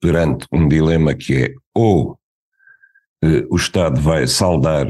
perante 0.00 0.46
um 0.50 0.66
dilema 0.66 1.14
que 1.14 1.34
é 1.34 1.54
ou 1.74 2.18
eh, 3.22 3.44
o 3.50 3.56
Estado 3.56 4.00
vai 4.00 4.26
saldar 4.26 4.86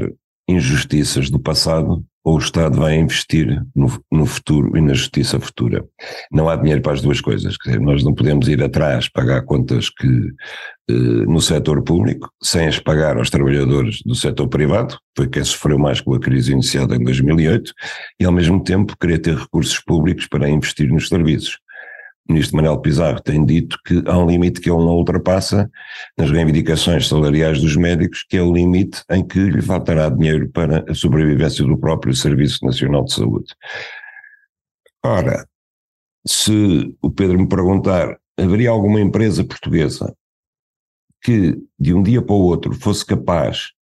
injustiças 0.47 1.29
do 1.29 1.39
passado 1.39 2.05
ou 2.25 2.37
o 2.37 2.39
Estado 2.39 2.79
vai 2.79 2.95
investir 2.95 3.63
no, 3.75 3.87
no, 4.11 4.25
futuro 4.25 4.75
e 4.75 4.81
na 4.81 4.95
justiça 4.95 5.39
futura. 5.39 5.85
Não 6.31 6.49
há 6.49 6.55
dinheiro 6.55 6.81
para 6.81 6.93
as 6.93 7.01
duas 7.01 7.21
coisas. 7.21 7.55
Dizer, 7.63 7.79
nós 7.79 8.03
não 8.03 8.15
podemos 8.15 8.47
ir 8.47 8.63
atrás 8.63 9.07
pagar 9.07 9.43
contas 9.43 9.91
que 9.91 10.07
eh, 10.89 10.93
no 10.93 11.39
setor 11.39 11.83
público, 11.83 12.27
sem 12.41 12.67
as 12.67 12.79
pagar 12.79 13.17
aos 13.17 13.29
trabalhadores 13.29 14.01
do 14.03 14.15
setor 14.15 14.47
privado, 14.47 14.97
foi 15.15 15.27
quem 15.27 15.43
sofreu 15.43 15.77
mais 15.77 16.01
com 16.01 16.15
a 16.15 16.19
crise 16.19 16.51
iniciada 16.51 16.95
em 16.95 17.03
2008, 17.03 17.71
e 18.19 18.25
ao 18.25 18.31
mesmo 18.31 18.63
tempo 18.63 18.97
querer 18.99 19.19
ter 19.19 19.37
recursos 19.37 19.79
públicos 19.79 20.27
para 20.27 20.49
investir 20.49 20.91
nos 20.91 21.07
serviços. 21.07 21.59
O 22.27 22.33
ministro 22.33 22.57
Manuel 22.57 22.79
Pizarro 22.79 23.21
tem 23.21 23.45
dito 23.45 23.77
que 23.85 24.01
há 24.07 24.17
um 24.17 24.25
limite 24.25 24.59
que 24.59 24.69
ele 24.69 24.79
não 24.79 24.95
ultrapassa 24.95 25.69
nas 26.17 26.31
reivindicações 26.31 27.07
salariais 27.07 27.61
dos 27.61 27.75
médicos, 27.75 28.25
que 28.27 28.37
é 28.37 28.41
o 28.41 28.51
limite 28.51 29.03
em 29.11 29.25
que 29.25 29.39
lhe 29.39 29.61
faltará 29.61 30.09
dinheiro 30.09 30.49
para 30.49 30.83
a 30.89 30.95
sobrevivência 30.95 31.63
do 31.63 31.77
próprio 31.77 32.15
Serviço 32.15 32.65
Nacional 32.65 33.05
de 33.05 33.13
Saúde. 33.13 33.53
Ora, 35.03 35.47
se 36.25 36.95
o 36.99 37.11
Pedro 37.11 37.37
me 37.37 37.47
perguntar, 37.47 38.17
haveria 38.39 38.71
alguma 38.71 38.99
empresa 38.99 39.43
portuguesa 39.43 40.15
que 41.21 41.57
de 41.79 41.93
um 41.93 42.01
dia 42.01 42.21
para 42.21 42.35
o 42.35 42.41
outro 42.41 42.73
fosse 42.73 43.05
capaz 43.05 43.74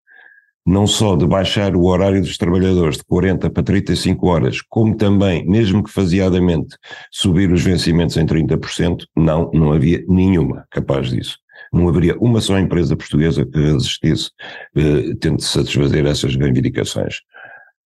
não 0.66 0.88
só 0.88 1.16
de 1.16 1.26
baixar 1.26 1.76
o 1.76 1.86
horário 1.86 2.22
dos 2.22 2.38
trabalhadores 2.38 2.98
de 2.98 3.04
40 3.04 3.50
para 3.50 3.64
35 3.64 4.28
horas, 4.28 4.62
como 4.62 4.96
também, 4.96 5.46
mesmo 5.46 5.84
que 5.84 5.92
faseadamente, 5.92 6.78
subir 7.12 7.52
os 7.52 7.62
vencimentos 7.62 8.16
em 8.16 8.26
30%, 8.26 9.06
não, 9.16 9.52
não 9.54 9.74
havia 9.74 10.04
nenhuma 10.08 10.66
capaz 10.72 11.10
disso. 11.10 11.38
Não 11.72 11.90
haveria 11.90 12.18
uma 12.20 12.40
só 12.40 12.58
empresa 12.58 12.96
portuguesa 12.96 13.46
que 13.46 13.60
resistisse, 13.60 14.30
eh, 14.76 15.16
tendo 15.20 15.38
de 15.38 15.44
satisfazer 15.44 16.06
essas 16.06 16.36
reivindicações. 16.36 17.18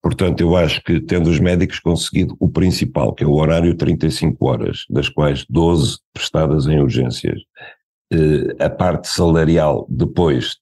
Portanto, 0.01 0.41
eu 0.41 0.55
acho 0.55 0.84
que, 0.84 1.00
tendo 1.00 1.29
os 1.29 1.39
médicos 1.39 1.79
conseguido 1.79 2.36
o 2.39 2.48
principal, 2.48 3.13
que 3.13 3.24
é 3.24 3.27
o 3.27 3.34
horário 3.34 3.75
35 3.75 4.46
horas, 4.46 4.86
das 4.89 5.10
quais 5.10 5.46
12 5.50 5.98
prestadas 6.13 6.67
em 6.67 6.79
urgências, 6.79 7.41
eh, 8.13 8.63
a 8.63 8.69
parte 8.69 9.07
salarial 9.07 9.88
depois 9.89 10.57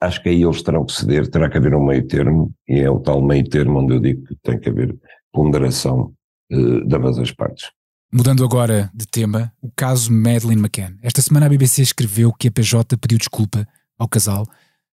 acho 0.00 0.22
que 0.22 0.28
aí 0.28 0.42
eles 0.42 0.62
terão 0.62 0.84
que 0.84 0.92
ceder, 0.92 1.28
terá 1.28 1.48
que 1.50 1.58
haver 1.58 1.74
um 1.74 1.84
meio 1.84 2.06
termo, 2.06 2.52
e 2.68 2.80
é 2.80 2.90
o 2.90 3.00
tal 3.00 3.22
meio 3.22 3.48
termo 3.48 3.80
onde 3.80 3.94
eu 3.94 4.00
digo 4.00 4.24
que 4.24 4.34
tem 4.42 4.58
que 4.58 4.68
haver 4.68 4.96
ponderação 5.32 6.12
uh, 6.52 6.86
de 6.86 6.96
ambas 6.96 7.18
as 7.18 7.32
partes. 7.32 7.70
Mudando 8.12 8.42
agora 8.42 8.90
de 8.94 9.06
tema, 9.06 9.52
o 9.60 9.70
caso 9.76 10.10
Madeleine 10.10 10.62
McCann. 10.62 10.96
Esta 11.02 11.20
semana 11.20 11.46
a 11.46 11.48
BBC 11.48 11.82
escreveu 11.82 12.32
que 12.32 12.48
a 12.48 12.50
PJ 12.50 12.96
pediu 12.96 13.18
desculpa 13.18 13.66
ao 13.98 14.08
casal, 14.08 14.46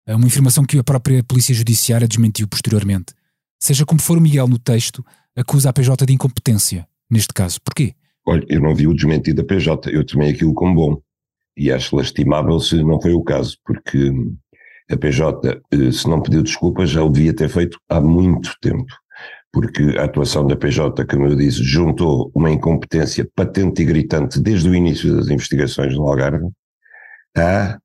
uma 0.08 0.26
informação 0.26 0.64
que 0.64 0.78
a 0.78 0.84
própria 0.84 1.24
Polícia 1.24 1.54
Judiciária 1.54 2.08
desmentiu 2.08 2.48
posteriormente. 2.48 3.14
Seja 3.60 3.86
como 3.86 4.02
for, 4.02 4.18
o 4.18 4.22
Miguel 4.22 4.48
no 4.48 4.58
texto 4.58 5.06
acusa 5.36 5.70
a 5.70 5.74
PJ 5.74 6.06
de 6.06 6.14
incompetência, 6.14 6.88
neste 7.10 7.34
caso. 7.34 7.60
Porquê? 7.64 7.94
Olha, 8.26 8.46
eu 8.50 8.62
não 8.62 8.76
vi 8.76 8.88
o 8.88 8.94
desmentido 8.94 9.42
da 9.42 9.48
PJ, 9.48 9.90
eu 9.92 10.06
tomei 10.06 10.32
aquilo 10.32 10.54
como 10.54 10.76
bom. 10.76 11.02
E 11.56 11.72
acho 11.72 11.96
lastimável 11.96 12.60
se 12.60 12.84
não 12.84 13.00
foi 13.02 13.14
o 13.14 13.24
caso, 13.24 13.58
porque 13.66 14.12
a 14.90 14.98
PJ, 14.98 15.62
eh, 15.72 15.92
se 15.92 16.08
não 16.08 16.22
pediu 16.22 16.44
desculpas, 16.44 16.90
já 16.90 17.04
o 17.04 17.10
devia 17.10 17.34
ter 17.34 17.50
feito 17.50 17.78
há 17.90 18.00
muito 18.00 18.56
tempo, 18.62 18.86
porque 19.52 19.96
a 19.98 20.06
atuação 20.06 20.46
da 20.48 20.56
PJ, 20.56 21.06
como 21.06 21.28
eu 21.28 21.36
disse, 21.36 21.64
juntou 21.64 22.32
uma 22.34 22.50
incompetência 22.50 23.28
patente 23.36 23.82
e 23.82 23.86
gritante 23.86 24.40
desde 24.40 24.70
o 24.70 24.76
início 24.76 25.16
das 25.16 25.28
investigações 25.28 25.96
no 25.96 26.08
Algarve 26.08 26.50
a 27.38 27.78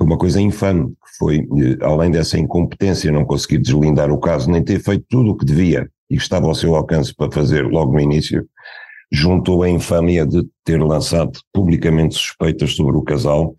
uma 0.00 0.18
coisa 0.18 0.40
infame, 0.40 0.88
que 0.88 1.16
foi, 1.18 1.38
eh, 1.38 1.84
além 1.84 2.10
dessa 2.10 2.38
incompetência, 2.38 3.12
não 3.12 3.24
conseguir 3.24 3.58
deslindar 3.58 4.10
o 4.10 4.18
caso, 4.18 4.50
nem 4.50 4.62
ter 4.62 4.80
feito 4.80 5.04
tudo 5.08 5.30
o 5.30 5.36
que 5.36 5.44
devia 5.44 5.88
e 6.10 6.16
que 6.16 6.22
estava 6.22 6.46
ao 6.46 6.54
seu 6.54 6.74
alcance 6.74 7.14
para 7.14 7.30
fazer 7.30 7.64
logo 7.66 7.92
no 7.92 8.00
início, 8.00 8.46
juntou 9.12 9.62
a 9.62 9.68
infâmia 9.68 10.26
de 10.26 10.42
ter 10.64 10.82
lançado 10.82 11.38
publicamente 11.52 12.14
suspeitas 12.14 12.74
sobre 12.74 12.96
o 12.96 13.02
casal, 13.02 13.54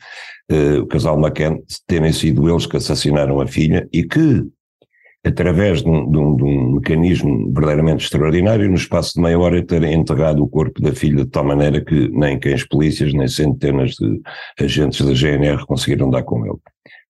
o 0.51 0.85
casal 0.85 1.19
McCann, 1.19 1.59
terem 1.87 2.11
sido 2.11 2.49
eles 2.49 2.65
que 2.65 2.77
assassinaram 2.77 3.39
a 3.39 3.47
filha 3.47 3.87
e 3.91 4.03
que, 4.03 4.43
através 5.25 5.81
de 5.81 5.89
um, 5.89 6.09
de, 6.09 6.17
um, 6.17 6.35
de 6.35 6.43
um, 6.43 6.71
mecanismo 6.73 7.51
verdadeiramente 7.53 8.03
extraordinário, 8.03 8.67
no 8.67 8.75
espaço 8.75 9.13
de 9.13 9.21
meia 9.21 9.39
hora 9.39 9.65
terem 9.65 9.93
enterrado 9.93 10.43
o 10.43 10.49
corpo 10.49 10.81
da 10.81 10.93
filha 10.93 11.23
de 11.23 11.29
tal 11.29 11.45
maneira 11.45 11.83
que 11.83 12.09
nem 12.09 12.39
as 12.53 12.63
polícias, 12.63 13.13
nem 13.13 13.27
centenas 13.27 13.91
de 13.91 14.21
agentes 14.59 15.05
da 15.05 15.13
GNR 15.13 15.65
conseguiram 15.65 16.09
dar 16.09 16.23
com 16.23 16.45
ele. 16.45 16.57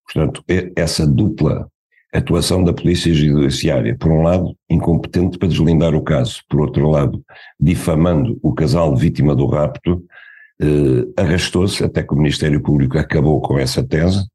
Portanto, 0.06 0.44
essa 0.76 1.08
dupla 1.08 1.68
atuação 2.14 2.64
da 2.64 2.72
Polícia 2.72 3.12
Judiciária, 3.12 3.98
por 3.98 4.12
um 4.12 4.22
lado, 4.22 4.56
incompetente 4.70 5.38
para 5.38 5.48
deslindar 5.48 5.96
o 5.96 6.04
caso, 6.04 6.42
por 6.48 6.62
outro 6.62 6.88
lado, 6.88 7.24
difamando 7.60 8.38
o 8.44 8.54
casal 8.54 8.96
vítima 8.96 9.36
do 9.36 9.48
rapto, 9.48 9.94
eh, 9.94 10.13
arrastou-se 11.18 11.84
até 11.84 12.04
que 12.04 12.14
o 12.14 12.18
Ministério 12.18 12.62
Público 12.62 12.98
acabou 12.98 13.42
com 13.42 13.58
essa 13.58 13.84
tese, 13.84 14.26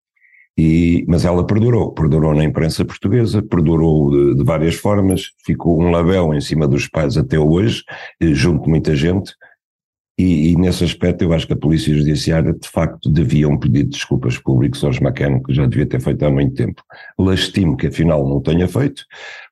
e, 0.56 1.04
mas 1.06 1.24
ela 1.24 1.46
perdurou, 1.46 1.92
perdurou 1.92 2.34
na 2.34 2.42
imprensa 2.42 2.84
portuguesa, 2.84 3.40
perdurou 3.40 4.10
de, 4.10 4.34
de 4.36 4.44
várias 4.44 4.74
formas, 4.74 5.30
ficou 5.46 5.80
um 5.80 5.90
label 5.90 6.34
em 6.34 6.40
cima 6.40 6.66
dos 6.66 6.88
pais 6.88 7.16
até 7.16 7.38
hoje, 7.38 7.84
eh, 8.20 8.34
junto 8.34 8.64
de 8.64 8.70
muita 8.70 8.96
gente, 8.96 9.32
e, 10.18 10.50
e, 10.50 10.56
nesse 10.56 10.82
aspecto 10.82 11.22
eu 11.22 11.32
acho 11.32 11.46
que 11.46 11.52
a 11.52 11.56
Polícia 11.56 11.94
Judiciária 11.94 12.52
de 12.52 12.68
facto 12.68 13.08
devia 13.08 13.48
um 13.48 13.56
pedido 13.56 13.90
de 13.90 13.96
desculpas 13.96 14.36
públicos 14.36 14.82
aos 14.82 15.00
McCann, 15.00 15.40
que 15.40 15.54
já 15.54 15.64
devia 15.64 15.86
ter 15.86 16.00
feito 16.00 16.24
há 16.24 16.30
muito 16.30 16.56
tempo. 16.56 16.82
Lastimo 17.16 17.76
que 17.76 17.86
afinal 17.86 18.28
não 18.28 18.42
tenha 18.42 18.66
feito, 18.66 19.04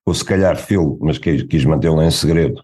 ou 0.04 0.12
se 0.12 0.24
calhar 0.24 0.56
fez, 0.56 0.80
mas 1.00 1.18
quis, 1.18 1.44
quis 1.44 1.64
mantê-lo 1.64 2.02
em 2.02 2.10
segredo. 2.10 2.60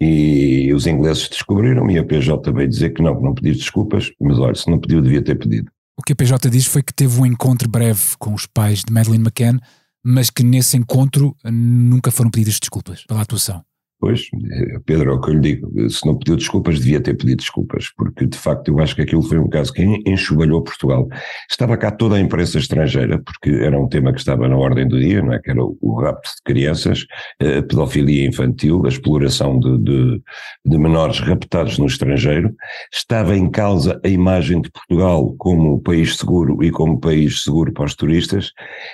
E 0.00 0.72
os 0.72 0.86
ingleses 0.86 1.28
descobriram 1.28 1.90
e 1.90 1.98
a 1.98 2.04
PJ 2.04 2.52
veio 2.52 2.68
dizer 2.68 2.90
que 2.90 3.02
não, 3.02 3.16
que 3.16 3.22
não 3.22 3.34
pediu 3.34 3.54
desculpas, 3.54 4.12
mas 4.20 4.38
olha, 4.38 4.54
se 4.54 4.70
não 4.70 4.78
pediu 4.78 5.02
devia 5.02 5.22
ter 5.22 5.36
pedido. 5.36 5.70
O 5.98 6.02
que 6.02 6.12
a 6.12 6.16
PJ 6.16 6.48
diz 6.48 6.66
foi 6.66 6.82
que 6.82 6.94
teve 6.94 7.20
um 7.20 7.26
encontro 7.26 7.68
breve 7.68 8.16
com 8.18 8.32
os 8.32 8.46
pais 8.46 8.84
de 8.84 8.92
Madeleine 8.92 9.24
McCann, 9.24 9.58
mas 10.04 10.30
que 10.30 10.44
nesse 10.44 10.76
encontro 10.76 11.36
nunca 11.44 12.12
foram 12.12 12.30
pedidas 12.30 12.60
desculpas 12.60 13.04
pela 13.04 13.22
atuação. 13.22 13.64
Pois, 14.00 14.28
eh, 14.32 14.78
Pedro, 14.86 15.10
é 15.10 15.14
o 15.14 15.20
que 15.20 15.30
eu 15.30 15.34
lhe 15.34 15.40
digo, 15.40 15.90
se 15.90 16.06
não 16.06 16.16
pediu 16.16 16.36
desculpas, 16.36 16.78
devia 16.78 17.00
ter 17.00 17.14
pedido 17.14 17.38
desculpas, 17.38 17.90
porque 17.96 18.26
de 18.26 18.38
facto 18.38 18.68
eu 18.68 18.78
acho 18.78 18.94
que 18.94 19.02
aquilo 19.02 19.22
foi 19.22 19.38
um 19.38 19.48
caso 19.48 19.72
que 19.72 19.82
enxugalhou 20.06 20.62
Portugal. 20.62 21.08
Estava 21.50 21.76
cá 21.76 21.90
toda 21.90 22.14
a 22.14 22.20
imprensa 22.20 22.58
estrangeira, 22.58 23.18
porque 23.18 23.50
era 23.50 23.78
um 23.78 23.88
tema 23.88 24.12
que 24.12 24.20
estava 24.20 24.46
na 24.46 24.56
ordem 24.56 24.86
do 24.86 25.00
dia, 25.00 25.20
não 25.20 25.32
é? 25.32 25.40
que 25.40 25.50
era 25.50 25.60
o, 25.64 26.00
rapto 26.00 26.30
de 26.30 26.42
crianças, 26.44 27.06
a 27.40 27.62
pedofilia 27.62 28.28
infantil, 28.28 28.82
a 28.84 28.88
exploração 28.88 29.58
de, 29.58 29.78
de, 29.78 30.22
de 30.64 30.78
menores 30.78 31.18
raptados 31.18 31.76
no 31.78 31.86
estrangeiro. 31.86 32.54
Estava 32.92 33.36
em 33.36 33.50
causa 33.50 34.00
a 34.04 34.08
imagem 34.08 34.60
de 34.60 34.70
Portugal 34.70 35.34
como 35.38 35.80
país 35.80 36.16
seguro 36.16 36.62
e 36.62 36.70
como 36.70 37.00
país 37.00 37.42
seguro 37.42 37.72
para 37.72 37.86
os 37.86 37.96
turistas, 37.96 38.52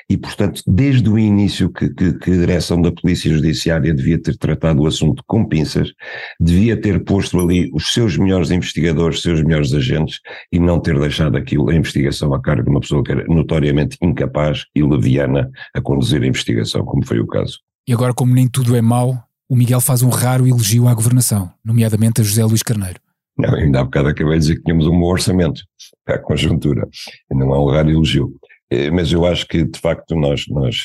e 0.09 0.17
portanto, 0.17 0.63
desde 0.67 1.11
o 1.11 1.19
início 1.19 1.71
que, 1.71 1.91
que, 1.91 2.15
que 2.15 2.31
a 2.31 2.37
direção 2.37 2.81
da 2.81 2.91
Polícia 2.91 3.31
Judiciária 3.31 3.93
devia 3.93 4.19
ter 4.19 4.39
tratado 4.39 4.81
o 4.81 4.94
assunto 4.95 5.23
com 5.27 5.45
pinças, 5.45 5.93
devia 6.41 6.81
ter 6.81 7.05
posto 7.05 7.39
ali 7.39 7.71
os 7.75 7.93
seus 7.93 8.17
melhores 8.17 8.51
investigadores, 8.51 9.19
os 9.19 9.23
seus 9.23 9.43
melhores 9.43 9.73
agentes 9.73 10.21
e 10.53 10.59
não 10.59 10.81
ter 10.81 10.99
deixado 10.99 11.37
aquilo, 11.37 11.69
a 11.71 11.75
investigação 11.75 12.33
a 12.33 12.41
cargo 12.41 12.65
de 12.65 12.71
uma 12.71 12.81
pessoa 12.81 13.03
que 13.03 13.13
era 13.13 13.25
notoriamente 13.27 13.97
incapaz 14.01 14.65
e 14.75 14.83
leviana 14.83 15.51
a 15.75 15.81
conduzir 15.81 16.23
a 16.23 16.27
investigação, 16.27 16.85
como 16.85 17.05
foi 17.07 17.21
o 17.21 17.27
caso. 17.27 17.59
E 17.87 17.93
agora, 17.93 18.15
como 18.15 18.35
nem 18.35 18.49
tudo 18.49 18.75
é 18.75 18.81
mau, 18.81 19.23
o 19.49 19.57
Miguel 19.57 19.81
faz 19.81 20.03
um 20.03 20.09
raro 20.09 20.47
elogio 20.47 20.89
à 20.89 20.95
governação, 20.95 21.53
nomeadamente 21.65 22.21
a 22.21 22.25
José 22.25 22.45
Luís 22.45 22.63
Carneiro. 22.63 22.99
Não, 23.37 23.55
ainda 23.55 23.81
há 23.81 23.85
bocado 23.85 24.09
acabei 24.09 24.35
de 24.35 24.41
dizer 24.41 24.57
que 24.57 24.63
tínhamos 24.63 24.87
um 24.87 24.99
bom 24.99 25.07
orçamento 25.07 25.61
para 26.05 26.17
a 26.17 26.19
conjuntura, 26.19 26.89
não 27.31 27.55
é 27.55 27.59
um 27.59 27.71
raro 27.71 27.91
elogio. 27.91 28.33
Eh, 28.71 28.91
mas 28.91 29.13
eu 29.13 29.27
acho 29.27 29.47
que, 29.47 29.65
de 29.65 29.79
facto, 29.79 30.15
nós, 30.15 30.45
nós 30.49 30.85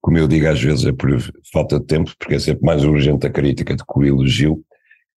como 0.00 0.18
eu 0.18 0.26
digo 0.26 0.48
às 0.48 0.60
vezes 0.60 0.86
é 0.86 0.92
por 0.92 1.10
falta 1.52 1.78
de 1.78 1.86
tempo, 1.86 2.12
porque 2.18 2.34
é 2.34 2.38
sempre 2.38 2.64
mais 2.64 2.84
urgente 2.84 3.26
a 3.26 3.30
crítica 3.30 3.76
do 3.76 3.84
que 3.84 3.98
o 3.98 4.04
elogio, 4.04 4.64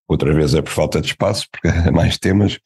outra 0.07 0.33
vez 0.33 0.53
é 0.53 0.61
por 0.61 0.71
falta 0.71 1.01
de 1.01 1.07
espaço, 1.07 1.47
porque 1.51 1.67
há 1.89 1.91
mais 1.91 2.17
temas, 2.17 2.59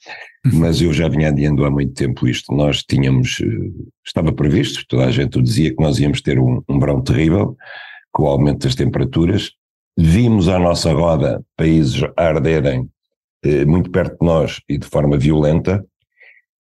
uhum. 0.46 0.60
mas 0.60 0.82
eu 0.82 0.94
já 0.94 1.08
vinha 1.08 1.30
adiando 1.30 1.66
há 1.66 1.72
muito 1.72 1.94
tempo 1.94 2.28
isto. 2.28 2.54
Nós 2.54 2.84
tínhamos, 2.84 3.40
eh, 3.42 3.86
estava 4.06 4.32
previsto, 4.32 4.84
toda 4.88 5.06
a 5.06 5.12
gente 5.12 5.38
o 5.38 5.42
dizia, 5.42 5.74
que 5.76 5.82
nós 5.82 6.00
íamos 6.00 6.22
ter 6.22 6.40
um, 6.40 6.62
um 6.68 6.80
verão 6.80 7.02
terrível, 7.02 7.56
com 8.12 8.24
o 8.24 8.28
aumento 8.28 8.64
das 8.64 8.76
temperaturas. 8.76 9.52
Vimos 9.98 10.48
à 10.48 10.60
nossa 10.60 10.92
roda 10.92 11.44
países 11.56 12.02
arderem 12.16 12.90
eh, 13.44 13.66
muito 13.66 13.90
perto 13.92 14.18
de 14.20 14.26
nós 14.26 14.60
e 14.68 14.78
de 14.78 14.88
forma 14.88 15.18
violenta, 15.18 15.86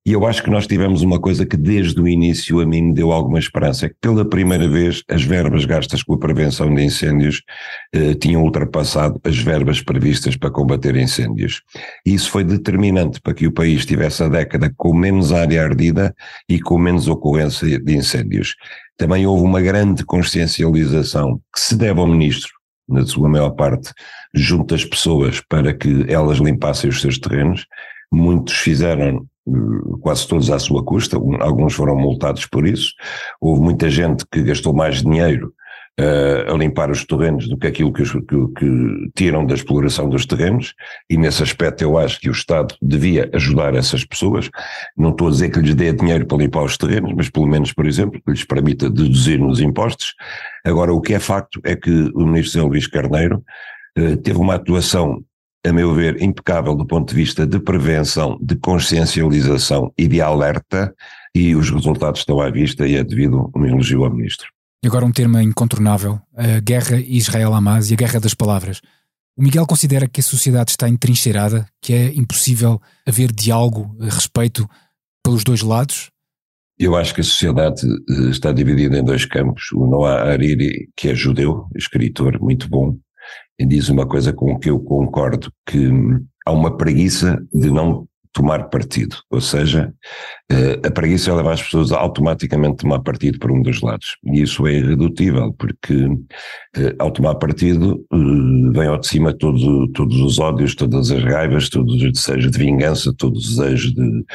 e 0.08 0.14
eu 0.14 0.26
acho 0.26 0.42
que 0.42 0.50
nós 0.50 0.66
tivemos 0.66 1.02
uma 1.02 1.20
coisa 1.20 1.46
que 1.46 1.58
desde 1.58 2.00
o 2.00 2.08
início 2.08 2.62
a 2.62 2.66
mim 2.66 2.82
me 2.82 2.94
deu 2.94 3.12
alguma 3.12 3.40
esperança, 3.40 3.88
é 3.88 3.90
que 3.90 3.96
pela 4.00 4.24
primeira 4.24 4.66
vez 4.66 5.04
as 5.10 5.22
verbas 5.22 5.66
gastas 5.66 6.02
com 6.02 6.14
a 6.14 6.18
prevenção 6.18 6.74
de 6.74 6.82
incêndios 6.82 7.44
eh, 7.92 8.14
tinham 8.14 8.42
ultrapassado 8.42 9.20
as 9.26 9.38
verbas 9.38 9.82
previstas 9.82 10.38
para 10.38 10.50
combater 10.50 10.96
incêndios. 10.96 11.62
E 12.06 12.14
isso 12.14 12.32
foi 12.32 12.46
determinante 12.46 13.20
para 13.20 13.34
que 13.34 13.48
o 13.48 13.52
país 13.52 13.86
tivesse 13.86 14.24
a 14.24 14.30
década 14.30 14.74
com 14.78 14.96
menos 14.96 15.34
área 15.34 15.62
ardida 15.62 16.16
e 16.48 16.58
com 16.58 16.78
menos 16.78 17.10
ocorrência 17.10 17.78
de 17.78 17.94
incêndios. 17.94 18.56
Também 18.96 19.28
houve 19.28 19.44
uma 19.44 19.60
grande 19.60 20.06
consciencialização 20.06 21.42
que 21.54 21.60
se 21.60 21.76
deve 21.76 22.00
ao 22.00 22.08
ministro, 22.08 22.54
na 22.88 23.06
sua 23.06 23.28
maior 23.28 23.50
parte, 23.50 23.92
junto 24.34 24.74
às 24.74 24.86
pessoas 24.86 25.42
para 25.50 25.74
que 25.74 26.06
elas 26.08 26.38
limpassem 26.38 26.90
os 26.90 27.02
seus 27.02 27.20
terrenos. 27.20 27.66
Muitos 28.10 28.54
fizeram 28.54 29.28
quase 30.01 30.27
todos 30.27 30.50
à 30.50 30.60
sua 30.60 30.84
custa, 30.84 31.18
alguns 31.39 31.74
foram 31.74 31.96
multados 31.96 32.46
por 32.46 32.68
isso. 32.68 32.94
Houve 33.42 33.62
muita 33.62 33.89
gente 33.89 34.25
que 34.32 34.42
gastou 34.44 34.74
mais 34.74 35.01
dinheiro 35.01 35.54
uh, 36.00 36.54
a 36.54 36.58
limpar 36.58 36.92
os 36.92 37.06
terrenos 37.06 37.48
do 37.48 37.58
que 37.58 37.68
aquilo 37.68 37.92
que, 37.92 38.04
que, 38.04 38.48
que, 38.58 39.12
tiram 39.16 39.46
da 39.46 39.56
exploração 39.56 40.10
dos 40.10 40.25
terrenos, 40.25 40.74
e 41.10 41.18
nesse 41.18 41.44
aspecto 41.44 41.84
eu 41.84 41.98
acho 41.98 42.20
que 42.20 42.30
o 42.30 42.32
Estado 42.32 42.75
devia 42.82 43.30
ajudar 43.34 43.75
essas 43.75 44.06
pessoas. 44.06 44.50
Não 44.96 45.12
estou 45.12 45.27
a 45.27 45.32
dizer 45.32 45.50
que 45.50 45.60
lhes 45.60 45.75
dê 45.75 45.92
dinheiro 45.92 46.25
para 46.25 46.38
limpar 46.38 46.63
os 46.63 46.77
terrenos, 46.77 47.13
mas 47.16 47.30
pelo 47.30 47.48
menos, 47.48 47.74
por 47.74 47.86
exemplo, 47.86 48.22
que 48.24 48.32
lhes 48.32 48.44
permita 48.44 48.89
deduzir 48.89 49.39
nos 49.39 49.60
impostos. 49.60 50.13
Agora, 50.63 50.94
o 50.94 51.01
que 51.01 51.13
é 51.13 51.20
facto 51.20 51.60
é 51.63 51.75
que 51.75 52.12
o 52.13 52.25
Ministro 52.25 52.60
José 52.60 52.62
Luís 52.62 52.88
Carneiro 52.88 53.44
uh, 53.98 54.18
teve 54.18 54.38
uma 54.38 54.56
atuação 54.56 55.24
a 55.67 55.74
meu 55.74 55.93
ver, 55.93 56.21
impecável 56.21 56.75
do 56.75 56.86
ponto 56.86 57.09
de 57.09 57.15
vista 57.15 57.45
de 57.45 57.59
prevenção, 57.59 58.38
de 58.41 58.55
consciencialização 58.55 59.91
e 59.97 60.07
de 60.07 60.21
alerta, 60.21 60.93
e 61.36 61.55
os 61.55 61.69
resultados 61.69 62.21
estão 62.21 62.39
à 62.39 62.50
vista 62.50 62.88
e 62.88 62.95
é 62.95 63.03
devido 63.03 63.51
um 63.55 63.65
elogio 63.65 64.03
ao 64.03 64.12
Ministro. 64.12 64.47
E 64.83 64.88
agora 64.88 65.05
um 65.05 65.12
termo 65.12 65.39
incontornável, 65.39 66.19
a 66.36 66.59
guerra 66.59 66.97
Israel-Hamas 66.97 67.91
e 67.91 67.93
a 67.93 67.97
guerra 67.97 68.19
das 68.19 68.33
palavras. 68.33 68.79
O 69.36 69.43
Miguel 69.43 69.67
considera 69.67 70.07
que 70.07 70.19
a 70.19 70.24
sociedade 70.24 70.71
está 70.71 70.89
entrincheirada, 70.89 71.67
que 71.81 71.93
é 71.93 72.13
impossível 72.13 72.81
haver 73.05 73.31
diálogo 73.31 73.95
a 74.01 74.05
respeito 74.05 74.67
pelos 75.24 75.43
dois 75.43 75.62
lados? 75.62 76.09
Eu 76.79 76.95
acho 76.95 77.13
que 77.13 77.21
a 77.21 77.24
sociedade 77.24 77.81
eh, 77.86 78.29
está 78.29 78.51
dividida 78.51 78.97
em 78.97 79.03
dois 79.03 79.25
campos. 79.25 79.71
O 79.74 79.86
Noah 79.88 80.31
Hariri, 80.31 80.89
que 80.95 81.09
é 81.09 81.15
judeu, 81.15 81.67
escritor 81.75 82.39
muito 82.39 82.69
bom, 82.69 82.97
diz 83.66 83.90
uma 83.90 84.08
coisa 84.08 84.32
com 84.32 84.58
que 84.60 84.70
eu 84.70 84.80
concordo, 84.80 85.52
que 85.66 85.88
hum, 85.88 86.26
há 86.46 86.52
uma 86.52 86.76
preguiça 86.78 87.44
de 87.54 87.70
não 87.70 88.08
tomar 88.32 88.70
partido, 88.70 89.18
ou 89.32 89.42
seja, 89.42 89.94
a 90.50 90.92
preguiça 90.92 91.34
leva 91.34 91.51
as 91.51 91.62
pessoas 91.62 91.92
a 91.92 91.98
automaticamente 91.98 92.77
tomar 92.77 93.00
partido 93.00 93.38
por 93.38 93.51
um 93.51 93.62
dos 93.62 93.82
lados, 93.82 94.16
e 94.25 94.42
isso 94.42 94.66
é 94.66 94.75
irredutível, 94.75 95.54
porque 95.54 96.08
eh, 96.77 96.96
ao 96.98 97.12
tomar 97.12 97.36
partido 97.36 98.06
eh, 98.13 98.72
vem 98.72 98.88
ao 98.88 98.98
de 98.98 99.08
cima 99.08 99.34
todo, 99.34 99.88
todos 99.89 100.18
os 100.22 100.39
ódios, 100.39 100.74
todas 100.74 101.12
as 101.12 101.22
raivas, 101.22 101.68
todos 101.68 102.01
os 102.01 102.12
desejos 102.13 102.51
de 102.51 102.58
vingança, 102.58 103.13
todos 103.18 103.50
os 103.50 103.58
desejos 103.58 103.94
de 103.94 104.25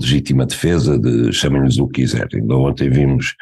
legítima 0.00 0.46
defesa, 0.46 0.98
de 0.98 1.32
chamem-lhes 1.32 1.78
o 1.78 1.88
que 1.88 2.02
quiserem. 2.02 2.40
Então 2.40 2.62
ontem 2.62 2.88
vimos 2.88 3.34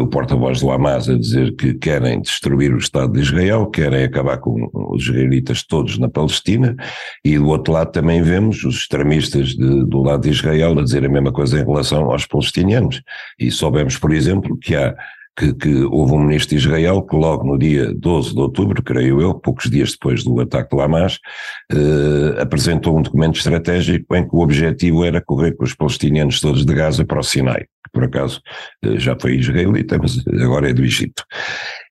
o 0.00 0.06
porta-voz 0.06 0.60
do 0.60 0.70
Hamas 0.70 1.08
a 1.08 1.16
dizer 1.16 1.54
que 1.54 1.74
querem 1.74 2.20
destruir 2.20 2.74
o 2.74 2.78
Estado 2.78 3.12
de 3.12 3.20
Israel, 3.20 3.66
querem 3.66 4.04
acabar 4.04 4.38
com 4.38 4.68
os 4.72 5.04
israelitas 5.04 5.62
todos 5.62 5.98
na 5.98 6.08
Palestina, 6.08 6.76
e 7.24 7.38
do 7.38 7.46
outro 7.48 7.72
lado 7.72 7.92
também 7.92 8.22
vemos 8.22 8.64
os 8.64 8.76
extremistas 8.76 9.50
de, 9.50 9.84
do 9.84 10.02
lado 10.02 10.22
de 10.22 10.30
Israel 10.30 10.78
a 10.78 10.82
dizer 10.82 11.03
a 11.06 11.08
mesma 11.08 11.32
coisa 11.32 11.60
em 11.60 11.64
relação 11.64 12.10
aos 12.10 12.26
palestinianos. 12.26 13.02
E 13.38 13.50
soubemos, 13.50 13.98
por 13.98 14.12
exemplo, 14.12 14.56
que 14.58 14.74
há 14.74 14.94
que, 15.36 15.52
que, 15.52 15.74
houve 15.84 16.12
um 16.12 16.20
ministro 16.20 16.50
de 16.50 16.62
Israel 16.62 17.02
que 17.02 17.16
logo 17.16 17.44
no 17.44 17.58
dia 17.58 17.92
12 17.92 18.34
de 18.34 18.40
outubro, 18.40 18.82
creio 18.82 19.20
eu, 19.20 19.34
poucos 19.34 19.68
dias 19.68 19.92
depois 19.92 20.22
do 20.22 20.40
ataque 20.40 20.70
do 20.70 20.80
Hamas, 20.80 21.18
eh, 21.72 22.40
apresentou 22.40 22.96
um 22.96 23.02
documento 23.02 23.36
estratégico 23.36 24.14
em 24.14 24.28
que 24.28 24.34
o 24.34 24.40
objetivo 24.40 25.04
era 25.04 25.20
correr 25.20 25.56
com 25.56 25.64
os 25.64 25.74
palestinianos 25.74 26.40
todos 26.40 26.64
de 26.64 26.72
Gaza 26.72 27.04
para 27.04 27.18
o 27.18 27.22
Sinai, 27.22 27.62
que 27.62 27.90
por 27.92 28.04
acaso 28.04 28.40
eh, 28.84 28.96
já 28.98 29.16
foi 29.20 29.36
israelita, 29.36 29.98
mas 29.98 30.24
agora 30.40 30.70
é 30.70 30.72
do 30.72 30.84
Egito. 30.84 31.24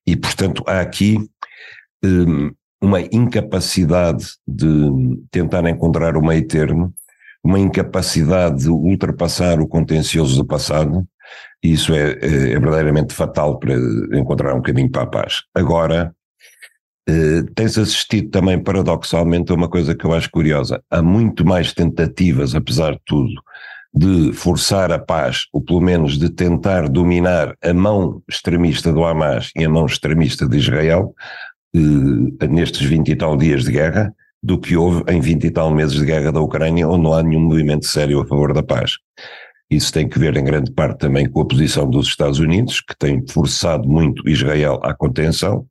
E 0.08 0.16
portanto 0.16 0.64
há 0.66 0.80
aqui 0.80 1.18
eh, 2.04 2.54
uma 2.82 3.02
incapacidade 3.02 4.26
de 4.48 5.20
tentar 5.32 5.68
encontrar 5.70 6.16
o 6.16 6.26
meio 6.26 6.46
termo, 6.48 6.94
uma 7.44 7.60
incapacidade 7.60 8.64
de 8.64 8.70
ultrapassar 8.70 9.60
o 9.60 9.68
contencioso 9.68 10.38
do 10.38 10.46
passado, 10.46 11.06
e 11.64 11.74
isso 11.74 11.94
é, 11.94 12.12
é, 12.12 12.60
verdadeiramente 12.60 13.14
fatal 13.14 13.60
para 13.60 13.74
encontrar 14.14 14.54
um 14.54 14.62
caminho 14.62 14.90
para 14.90 15.04
a 15.04 15.08
paz. 15.08 15.44
Agora, 15.54 16.14
eh, 17.08 17.44
tem-se 17.54 17.82
assistido 17.82 18.30
também 18.30 18.62
paradoxalmente 18.62 19.52
a 19.52 19.56
uma 19.56 19.70
coisa 19.70 19.94
que 19.94 20.06
eu 20.06 20.14
acho 20.14 20.30
curiosa. 20.32 20.82
Há 20.90 21.02
muito 21.02 21.46
mais 21.46 21.74
tentativas, 21.74 22.56
apesar 22.56 22.94
de 22.94 23.02
tudo, 23.06 23.34
de 23.94 24.34
forçar 24.34 24.92
a 24.92 25.00
paz, 25.00 25.46
ou 25.52 25.62
pelo 25.62 25.82
menos 25.82 26.18
de 26.18 26.30
tentar 26.30 26.88
dominar 26.88 27.56
a 27.62 27.74
mão 27.74 28.24
extremista 28.30 28.92
do 28.92 29.04
Hamas 29.04 29.52
e 29.56 29.66
a 29.66 29.70
mão 29.70 29.86
extremista 29.86 30.48
de 30.48 30.58
Israel, 30.58 31.14
eh, 31.76 32.48
nestes 32.48 32.82
20 32.82 33.10
e 33.10 33.16
tal 33.16 33.36
dias 33.38 33.64
de 33.66 33.72
guerra 33.74 34.14
do 34.44 34.60
que 34.60 34.76
houve 34.76 35.04
em 35.08 35.22
20 35.22 35.46
e 35.46 35.52
tal 35.52 35.74
meses 35.74 35.96
de 35.96 36.06
guerra 36.06 36.32
da 36.32 36.42
Ucrânia, 36.42 36.88
onde 36.88 37.04
não 37.04 37.14
há 37.14 37.24
nenhum 37.24 37.42
movimento 37.42 37.86
sério 37.86 38.20
a 38.20 38.28
favor 38.28 38.54
da 38.54 38.62
paz. 38.62 38.98
Isso 39.72 39.92
tem 39.92 40.08
que 40.08 40.20
ver 40.20 40.36
em 40.36 40.44
grande 40.44 40.72
parte 40.72 41.00
também 41.00 41.28
com 41.28 41.42
a 41.42 41.48
posição 41.48 41.90
dos 41.90 42.08
Estados 42.08 42.40
Unidos, 42.40 42.82
que 42.82 42.96
tem 42.98 43.26
forçado 43.28 43.88
muito 43.88 44.28
Israel 44.30 44.80
à 44.84 44.94
contenção, 44.94 45.66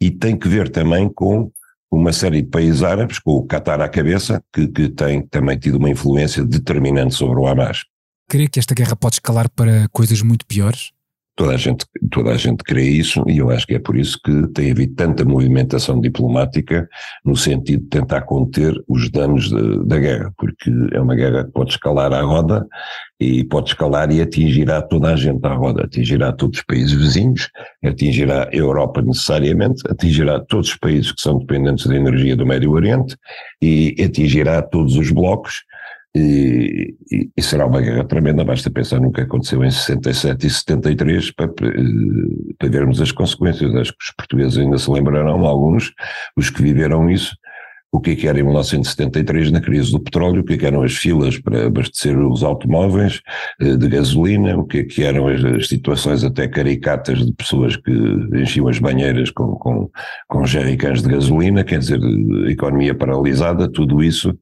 e 0.00 0.10
tem 0.10 0.38
que 0.38 0.48
ver 0.48 0.70
também 0.70 1.12
com 1.12 1.50
uma 1.90 2.12
série 2.12 2.40
de 2.40 2.48
países 2.48 2.82
árabes, 2.82 3.18
com 3.18 3.32
o 3.32 3.46
Qatar 3.46 3.80
à 3.80 3.88
cabeça, 3.88 4.42
que, 4.52 4.66
que 4.68 4.88
tem 4.88 5.26
também 5.26 5.58
tido 5.58 5.76
uma 5.76 5.90
influência 5.90 6.42
determinante 6.44 7.14
sobre 7.14 7.38
o 7.38 7.46
Hamas. 7.46 7.84
Creio 8.28 8.48
que 8.48 8.58
esta 8.58 8.74
guerra 8.74 8.96
pode 8.96 9.16
escalar 9.16 9.50
para 9.50 9.86
coisas 9.88 10.22
muito 10.22 10.46
piores? 10.46 10.92
Toda 11.34 11.54
a, 11.54 11.56
gente, 11.56 11.86
toda 12.10 12.30
a 12.30 12.36
gente 12.36 12.62
crê 12.62 12.84
isso 12.84 13.24
e 13.26 13.38
eu 13.38 13.48
acho 13.50 13.66
que 13.66 13.74
é 13.74 13.78
por 13.78 13.96
isso 13.96 14.18
que 14.22 14.48
tem 14.48 14.70
havido 14.70 14.94
tanta 14.94 15.24
movimentação 15.24 15.98
diplomática 15.98 16.86
no 17.24 17.34
sentido 17.34 17.82
de 17.84 17.88
tentar 17.88 18.22
conter 18.22 18.74
os 18.86 19.10
danos 19.10 19.48
de, 19.48 19.86
da 19.86 19.98
guerra, 19.98 20.30
porque 20.36 20.70
é 20.92 21.00
uma 21.00 21.14
guerra 21.14 21.44
que 21.44 21.52
pode 21.52 21.70
escalar 21.70 22.12
à 22.12 22.20
roda 22.20 22.66
e 23.18 23.44
pode 23.44 23.70
escalar 23.70 24.12
e 24.12 24.20
atingirá 24.20 24.82
toda 24.82 25.08
a 25.08 25.16
gente 25.16 25.44
à 25.46 25.54
roda, 25.54 25.84
atingirá 25.84 26.32
todos 26.32 26.58
os 26.58 26.64
países 26.64 26.92
vizinhos, 26.92 27.48
atingirá 27.82 28.48
a 28.52 28.54
Europa 28.54 29.00
necessariamente, 29.00 29.82
atingirá 29.88 30.38
todos 30.38 30.68
os 30.68 30.76
países 30.76 31.12
que 31.12 31.22
são 31.22 31.38
dependentes 31.38 31.86
da 31.86 31.96
energia 31.96 32.36
do 32.36 32.44
Médio 32.44 32.72
Oriente 32.72 33.16
e 33.60 33.96
atingirá 34.04 34.60
todos 34.60 34.96
os 34.96 35.10
blocos 35.10 35.62
e, 36.14 36.94
e, 37.10 37.30
e, 37.34 37.42
será 37.42 37.66
uma 37.66 37.80
guerra 37.80 38.04
tremenda, 38.04 38.44
basta 38.44 38.70
pensar 38.70 39.00
no 39.00 39.10
que 39.10 39.22
aconteceu 39.22 39.64
em 39.64 39.70
67 39.70 40.46
e 40.46 40.50
73 40.50 41.30
para, 41.30 41.48
para 41.48 42.68
vermos 42.68 43.00
as 43.00 43.10
consequências. 43.10 43.74
Acho 43.74 43.92
que 43.92 44.04
os 44.04 44.10
portugueses 44.14 44.58
ainda 44.58 44.76
se 44.76 44.90
lembrarão, 44.90 45.46
alguns, 45.46 45.90
os 46.36 46.50
que 46.50 46.62
viveram 46.62 47.08
isso, 47.10 47.34
o 47.94 48.00
que, 48.00 48.12
é 48.12 48.16
que 48.16 48.26
era 48.26 48.40
em 48.40 48.42
1973 48.42 49.50
na 49.50 49.60
crise 49.60 49.92
do 49.92 50.00
petróleo, 50.00 50.40
o 50.40 50.44
que, 50.44 50.54
é 50.54 50.56
que 50.56 50.64
eram 50.64 50.82
as 50.82 50.94
filas 50.94 51.38
para 51.38 51.66
abastecer 51.66 52.18
os 52.18 52.42
automóveis 52.42 53.20
eh, 53.60 53.76
de 53.76 53.86
gasolina, 53.86 54.56
o 54.56 54.64
que, 54.64 54.78
é 54.78 54.84
que 54.84 55.02
eram 55.02 55.28
as, 55.28 55.44
as, 55.44 55.68
situações 55.68 56.24
até 56.24 56.48
caricatas 56.48 57.18
de 57.18 57.30
pessoas 57.34 57.76
que 57.76 57.92
enchiam 58.34 58.66
as 58.66 58.78
banheiras 58.78 59.30
com, 59.30 59.56
com, 59.56 59.90
com 60.26 60.46
jerrycans 60.46 61.02
de 61.02 61.10
gasolina, 61.10 61.62
quer 61.62 61.80
dizer, 61.80 62.00
economia 62.48 62.94
paralisada, 62.94 63.70
tudo 63.70 64.02
isso, 64.02 64.34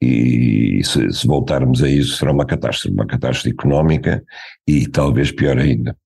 e 0.00 0.80
se, 0.84 1.10
se 1.12 1.26
voltarmos 1.26 1.82
a 1.82 1.88
isso 1.88 2.16
será 2.16 2.32
uma 2.32 2.44
catástrofe, 2.44 2.94
uma 2.94 3.06
catástrofe 3.06 3.50
económica 3.50 4.22
e 4.66 4.86
talvez 4.86 5.32
pior 5.32 5.58
ainda. 5.58 5.96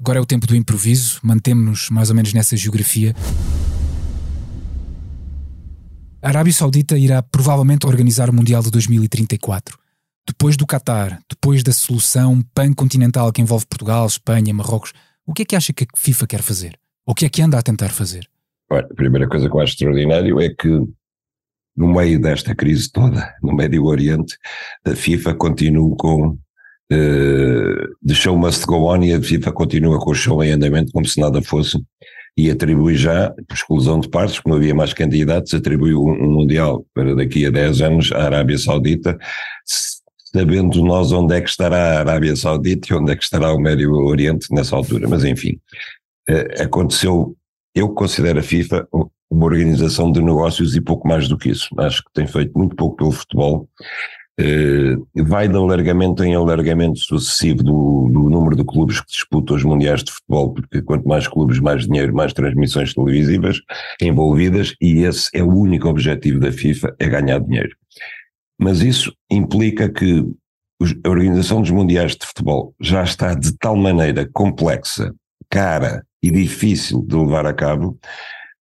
Agora 0.00 0.18
é 0.18 0.22
o 0.22 0.26
tempo 0.26 0.46
do 0.46 0.56
improviso, 0.56 1.20
mantemos-nos 1.22 1.88
mais 1.90 2.10
ou 2.10 2.16
menos 2.16 2.32
nessa 2.32 2.56
geografia. 2.56 3.14
A 6.20 6.28
Arábia 6.28 6.52
Saudita 6.52 6.98
irá 6.98 7.22
provavelmente 7.22 7.86
organizar 7.86 8.30
o 8.30 8.32
Mundial 8.32 8.62
de 8.62 8.70
2034. 8.70 9.78
Depois 10.26 10.56
do 10.56 10.66
Qatar, 10.66 11.20
depois 11.28 11.62
da 11.62 11.72
solução 11.72 12.42
pan-continental 12.54 13.30
que 13.30 13.42
envolve 13.42 13.66
Portugal, 13.66 14.06
Espanha, 14.06 14.54
Marrocos, 14.54 14.92
o 15.26 15.34
que 15.34 15.42
é 15.42 15.44
que 15.44 15.54
acha 15.54 15.72
que 15.72 15.84
a 15.84 15.86
FIFA 15.94 16.26
quer 16.26 16.42
fazer? 16.42 16.78
Ou 17.06 17.12
o 17.12 17.14
que 17.14 17.26
é 17.26 17.28
que 17.28 17.42
anda 17.42 17.58
a 17.58 17.62
tentar 17.62 17.90
fazer? 17.90 18.26
Olha, 18.70 18.86
a 18.90 18.94
primeira 18.94 19.28
coisa 19.28 19.48
que 19.48 19.54
eu 19.54 19.60
acho 19.60 19.72
extraordinário 19.72 20.40
é 20.40 20.48
que, 20.48 20.68
no 21.76 21.92
meio 21.92 22.20
desta 22.20 22.54
crise 22.54 22.90
toda, 22.90 23.34
no 23.42 23.52
Médio 23.52 23.84
Oriente, 23.84 24.36
a 24.84 24.94
FIFA 24.94 25.34
continua 25.34 25.96
com 25.96 26.28
uh, 26.28 27.96
the 28.06 28.14
show 28.14 28.36
must 28.36 28.64
go 28.66 28.92
on 28.92 29.02
e 29.02 29.12
a 29.12 29.20
FIFA 29.20 29.52
continua 29.52 29.98
com 29.98 30.10
o 30.10 30.14
show 30.14 30.42
em 30.42 30.52
andamento 30.52 30.92
como 30.92 31.06
se 31.06 31.20
nada 31.20 31.42
fosse 31.42 31.78
e 32.36 32.50
atribui 32.50 32.96
já, 32.96 33.30
por 33.30 33.54
exclusão 33.54 34.00
de 34.00 34.08
partes, 34.08 34.40
como 34.40 34.56
havia 34.56 34.74
mais 34.74 34.92
candidatos, 34.92 35.54
atribuiu 35.54 36.02
um, 36.02 36.32
Mundial 36.32 36.84
para 36.92 37.14
daqui 37.14 37.46
a 37.46 37.50
10 37.50 37.80
anos 37.80 38.12
à 38.12 38.24
Arábia 38.24 38.58
Saudita, 38.58 39.16
sabendo 40.34 40.82
nós 40.82 41.12
onde 41.12 41.36
é 41.36 41.40
que 41.40 41.48
estará 41.48 41.76
a 41.76 41.98
Arábia 42.00 42.34
Saudita 42.34 42.88
e 42.90 42.96
onde 42.96 43.12
é 43.12 43.16
que 43.16 43.22
estará 43.22 43.52
o 43.52 43.60
Médio 43.60 43.92
Oriente 43.92 44.52
nessa 44.52 44.74
altura. 44.74 45.08
Mas 45.08 45.22
enfim, 45.22 45.60
eh, 46.28 46.62
aconteceu, 46.62 47.36
eu 47.72 47.90
considero 47.90 48.40
a 48.40 48.42
FIFA 48.42 48.88
uma 49.30 49.46
organização 49.46 50.12
de 50.12 50.22
negócios 50.22 50.76
e 50.76 50.80
pouco 50.80 51.08
mais 51.08 51.28
do 51.28 51.36
que 51.36 51.50
isso. 51.50 51.68
Acho 51.78 52.02
que 52.02 52.12
tem 52.12 52.26
feito 52.26 52.56
muito 52.56 52.76
pouco 52.76 52.96
pelo 52.96 53.12
futebol 53.12 53.68
eh, 54.38 54.96
vai 55.14 55.46
de 55.48 55.56
alargamento 55.56 56.24
em 56.24 56.34
alargamento 56.34 56.98
sucessivo 56.98 57.62
do, 57.62 58.10
do, 58.12 58.28
número 58.28 58.56
de 58.56 58.64
clubes 58.64 59.00
que 59.00 59.06
disputam 59.06 59.54
os 59.54 59.62
mundiais 59.62 60.02
de 60.02 60.10
futebol, 60.10 60.52
porque 60.52 60.82
quanto 60.82 61.06
mais 61.06 61.28
clubes, 61.28 61.60
mais 61.60 61.86
dinheiro, 61.86 62.12
mais 62.12 62.32
transmissões 62.32 62.92
televisivas 62.92 63.60
envolvidas, 64.02 64.74
e 64.80 65.04
esse 65.04 65.30
é 65.32 65.42
o 65.42 65.54
único 65.54 65.88
objetivo 65.88 66.40
da 66.40 66.50
FIFA, 66.50 66.96
é 66.98 67.08
ganhar 67.08 67.38
dinheiro. 67.38 67.76
Mas 68.58 68.80
isso 68.82 69.14
implica 69.30 69.88
que 69.88 70.24
a 71.04 71.08
organização 71.08 71.62
dos 71.62 71.70
mundiais 71.70 72.16
de 72.16 72.26
futebol 72.26 72.74
já 72.80 73.04
está 73.04 73.34
de 73.34 73.56
tal 73.56 73.76
maneira 73.76 74.28
complexa, 74.32 75.14
cara 75.48 76.04
e 76.20 76.30
difícil 76.30 77.02
de 77.06 77.14
levar 77.14 77.46
a 77.46 77.54
cabo, 77.54 77.96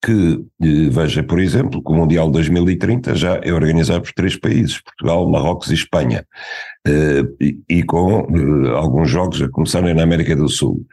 que 0.04 0.46
eh, 0.62 0.90
veja, 0.90 1.24
por 1.24 1.40
exemplo, 1.40 1.82
que 1.82 1.92
o 1.92 1.96
Mundial 1.96 2.30
2030 2.30 3.16
já 3.16 3.40
é 3.42 3.54
organizado 3.54 4.02
por 4.02 4.12
três 4.12 4.36
países, 4.36 4.82
Portugal, 4.82 5.30
Marrocos 5.30 5.72
e 5.72 5.76
Espanha, 5.76 6.26
eh, 6.86 7.24
e, 7.70 7.84
com 7.84 8.20
eh, 8.20 8.70
alguns 8.76 9.10
jogos 9.10 9.42
a 9.42 9.48
começarem 9.48 9.94
na 9.94 10.04
América 10.04 10.36
do 10.36 10.50
Sul. 10.50 10.86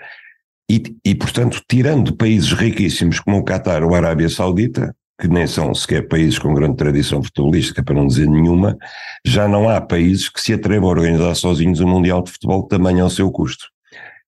E, 0.71 0.97
e, 1.05 1.15
portanto, 1.17 1.61
tirando 1.69 2.15
países 2.15 2.53
riquíssimos 2.53 3.19
como 3.19 3.39
o 3.39 3.45
Qatar 3.45 3.83
ou 3.83 3.93
a 3.95 3.99
Arábia 3.99 4.29
Saudita, 4.29 4.95
que 5.21 5.27
nem 5.27 5.47
são 5.47 5.75
sequer 5.75 6.07
países 6.07 6.39
com 6.39 6.55
grande 6.55 6.77
tradição 6.77 7.21
futebolística, 7.21 7.83
para 7.83 7.97
não 7.97 8.07
dizer 8.07 8.29
nenhuma, 8.29 8.79
já 9.27 9.49
não 9.49 9.69
há 9.69 9.81
países 9.81 10.29
que 10.29 10.41
se 10.41 10.53
atrevam 10.53 10.89
a 10.89 10.93
organizar 10.93 11.35
sozinhos 11.35 11.81
um 11.81 11.89
Mundial 11.89 12.23
de 12.23 12.31
Futebol 12.31 12.63
também 12.69 13.01
ao 13.01 13.11
seu 13.11 13.29
custo. 13.33 13.67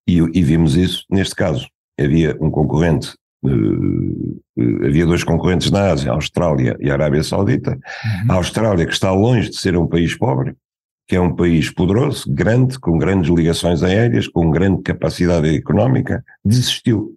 E, 0.08 0.18
e 0.18 0.42
vimos 0.42 0.74
isso 0.74 1.04
neste 1.08 1.36
caso. 1.36 1.68
havia 1.98 2.36
um 2.40 2.50
concorrente 2.50 3.14
havia 4.84 5.06
dois 5.06 5.24
concorrentes 5.24 5.70
na 5.70 5.90
Ásia, 5.90 6.10
a 6.10 6.14
Austrália 6.14 6.76
e 6.80 6.90
a 6.90 6.94
Arábia 6.94 7.22
Saudita. 7.22 7.72
Uhum. 7.72 8.32
A 8.32 8.34
Austrália, 8.34 8.86
que 8.86 8.92
está 8.92 9.12
longe 9.12 9.50
de 9.50 9.56
ser 9.56 9.76
um 9.76 9.86
país 9.86 10.16
pobre, 10.16 10.54
que 11.08 11.16
é 11.16 11.20
um 11.20 11.34
país 11.34 11.70
poderoso, 11.70 12.32
grande, 12.32 12.78
com 12.78 12.96
grandes 12.98 13.30
ligações 13.30 13.82
aéreas, 13.82 14.28
com 14.28 14.50
grande 14.50 14.82
capacidade 14.82 15.54
económica, 15.54 16.24
desistiu. 16.44 17.16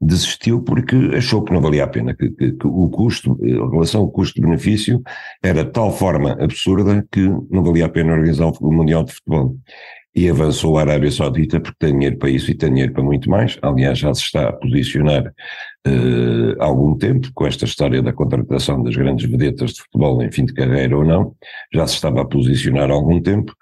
Desistiu 0.00 0.62
porque 0.62 0.94
achou 1.16 1.42
que 1.42 1.52
não 1.52 1.60
valia 1.60 1.82
a 1.82 1.88
pena, 1.88 2.14
que, 2.14 2.30
que, 2.30 2.52
que 2.52 2.66
o 2.66 2.88
custo, 2.88 3.36
a 3.42 3.70
relação 3.70 4.08
custo-benefício 4.08 5.02
era 5.42 5.64
de 5.64 5.72
tal 5.72 5.92
forma 5.92 6.32
absurda 6.40 7.04
que 7.10 7.20
não 7.50 7.64
valia 7.64 7.86
a 7.86 7.88
pena 7.88 8.12
organizar 8.12 8.52
o 8.60 8.72
Mundial 8.72 9.02
de 9.02 9.12
Futebol 9.12 9.56
e 10.14 10.28
avançou 10.28 10.78
a 10.78 10.80
Arábia 10.80 11.10
Saudita 11.10 11.60
porque 11.60 11.76
tem 11.78 11.92
dinheiro 11.92 12.16
para 12.18 12.30
isso 12.30 12.50
e 12.50 12.54
tem 12.54 12.70
dinheiro 12.70 12.92
para 12.92 13.02
muito 13.02 13.28
mais. 13.30 13.58
Aliás, 13.62 13.98
já 13.98 14.12
se 14.14 14.22
está 14.22 14.48
a 14.48 14.52
posicionar 14.52 15.32
uh, 15.86 16.60
há 16.60 16.64
algum 16.64 16.96
tempo 16.96 17.30
com 17.34 17.46
esta 17.46 17.64
história 17.64 18.02
da 18.02 18.12
contratação 18.12 18.82
das 18.82 18.96
grandes 18.96 19.30
vedetas 19.30 19.72
de 19.72 19.82
futebol 19.82 20.22
em 20.22 20.32
fim 20.32 20.44
de 20.44 20.54
carreira 20.54 20.96
ou 20.96 21.04
não, 21.04 21.34
já 21.72 21.86
se 21.86 21.94
estava 21.94 22.22
a 22.22 22.24
posicionar 22.24 22.90
há 22.90 22.94
algum 22.94 23.20
tempo 23.20 23.54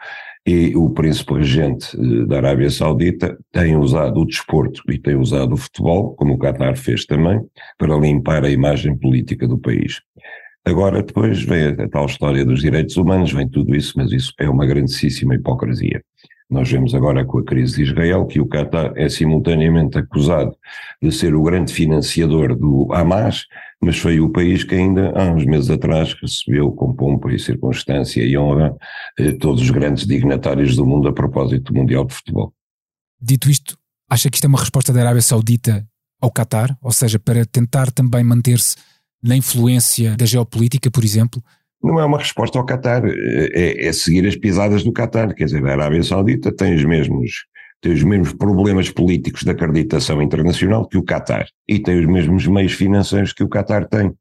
e 0.46 0.76
o 0.76 0.88
príncipe 0.90 1.34
regente 1.34 1.96
uh, 1.96 2.26
da 2.26 2.36
Arábia 2.36 2.70
Saudita 2.70 3.36
tem 3.52 3.76
usado 3.76 4.20
o 4.20 4.26
desporto 4.26 4.80
e 4.88 4.98
tem 4.98 5.16
usado 5.16 5.52
o 5.54 5.56
futebol, 5.56 6.14
como 6.14 6.34
o 6.34 6.38
Qatar 6.38 6.76
fez 6.76 7.04
também, 7.04 7.40
para 7.76 7.96
limpar 7.96 8.44
a 8.44 8.50
imagem 8.50 8.96
política 8.96 9.46
do 9.46 9.58
país. 9.58 10.00
Agora, 10.64 11.02
depois 11.02 11.42
vem 11.44 11.66
a 11.66 11.88
tal 11.88 12.06
história 12.06 12.44
dos 12.44 12.60
direitos 12.60 12.96
humanos, 12.96 13.32
vem 13.32 13.48
tudo 13.48 13.74
isso, 13.74 13.92
mas 13.96 14.10
isso 14.10 14.32
é 14.40 14.48
uma 14.48 14.66
grandíssima 14.66 15.34
hipocrisia. 15.34 16.02
Nós 16.48 16.70
vemos 16.70 16.94
agora 16.94 17.24
com 17.24 17.38
a 17.38 17.44
crise 17.44 17.76
de 17.76 17.90
Israel 17.90 18.24
que 18.24 18.40
o 18.40 18.46
Qatar 18.46 18.92
é 18.94 19.08
simultaneamente 19.08 19.98
acusado 19.98 20.56
de 21.02 21.10
ser 21.10 21.34
o 21.34 21.42
grande 21.42 21.72
financiador 21.72 22.56
do 22.56 22.88
Hamas, 22.92 23.46
mas 23.82 23.98
foi 23.98 24.20
o 24.20 24.30
país 24.30 24.62
que 24.62 24.76
ainda 24.76 25.10
há 25.10 25.24
uns 25.24 25.44
meses 25.44 25.70
atrás 25.70 26.14
recebeu 26.22 26.70
com 26.70 26.94
pompa 26.94 27.32
e 27.32 27.38
circunstância 27.38 28.22
e 28.22 28.38
honra 28.38 28.76
eh, 29.18 29.32
todos 29.32 29.60
os 29.60 29.70
grandes 29.70 30.06
dignatários 30.06 30.76
do 30.76 30.86
mundo 30.86 31.08
a 31.08 31.12
propósito 31.12 31.72
do 31.72 31.78
Mundial 31.78 32.04
de 32.04 32.14
Futebol. 32.14 32.54
Dito 33.20 33.50
isto, 33.50 33.76
acha 34.08 34.30
que 34.30 34.36
isto 34.36 34.44
é 34.44 34.48
uma 34.48 34.60
resposta 34.60 34.92
da 34.92 35.00
Arábia 35.00 35.22
Saudita 35.22 35.84
ao 36.20 36.30
Qatar? 36.30 36.78
Ou 36.80 36.92
seja, 36.92 37.18
para 37.18 37.44
tentar 37.44 37.90
também 37.90 38.22
manter-se 38.22 38.76
na 39.22 39.36
influência 39.36 40.16
da 40.16 40.24
geopolítica, 40.24 40.90
por 40.92 41.04
exemplo? 41.04 41.42
Não 41.82 42.00
é 42.00 42.04
uma 42.04 42.18
resposta 42.18 42.58
ao 42.58 42.66
Qatar, 42.66 43.02
é, 43.06 43.86
é, 43.86 43.92
seguir 43.92 44.26
as 44.26 44.36
pisadas 44.36 44.82
do 44.82 44.92
Qatar, 44.92 45.34
quer 45.34 45.44
dizer, 45.44 45.64
a 45.66 45.72
Arábia 45.72 46.02
Saudita 46.02 46.54
tem 46.54 46.74
os 46.74 46.84
mesmos 46.84 47.46
tem 47.82 47.92
os 47.92 48.02
mesmos 48.02 48.32
problemas 48.32 48.88
políticos 48.88 49.42
de 49.42 49.50
acreditação 49.50 50.22
internacional 50.22 50.88
que 50.88 50.96
o 50.96 51.04
Qatar 51.04 51.46
e 51.68 51.78
tem 51.78 52.00
os 52.00 52.06
mesmos 52.06 52.46
meios 52.46 52.72
financeiros 52.72 53.34
que 53.34 53.44
o 53.44 53.48
Qatar 53.48 53.86
tem 53.86 54.12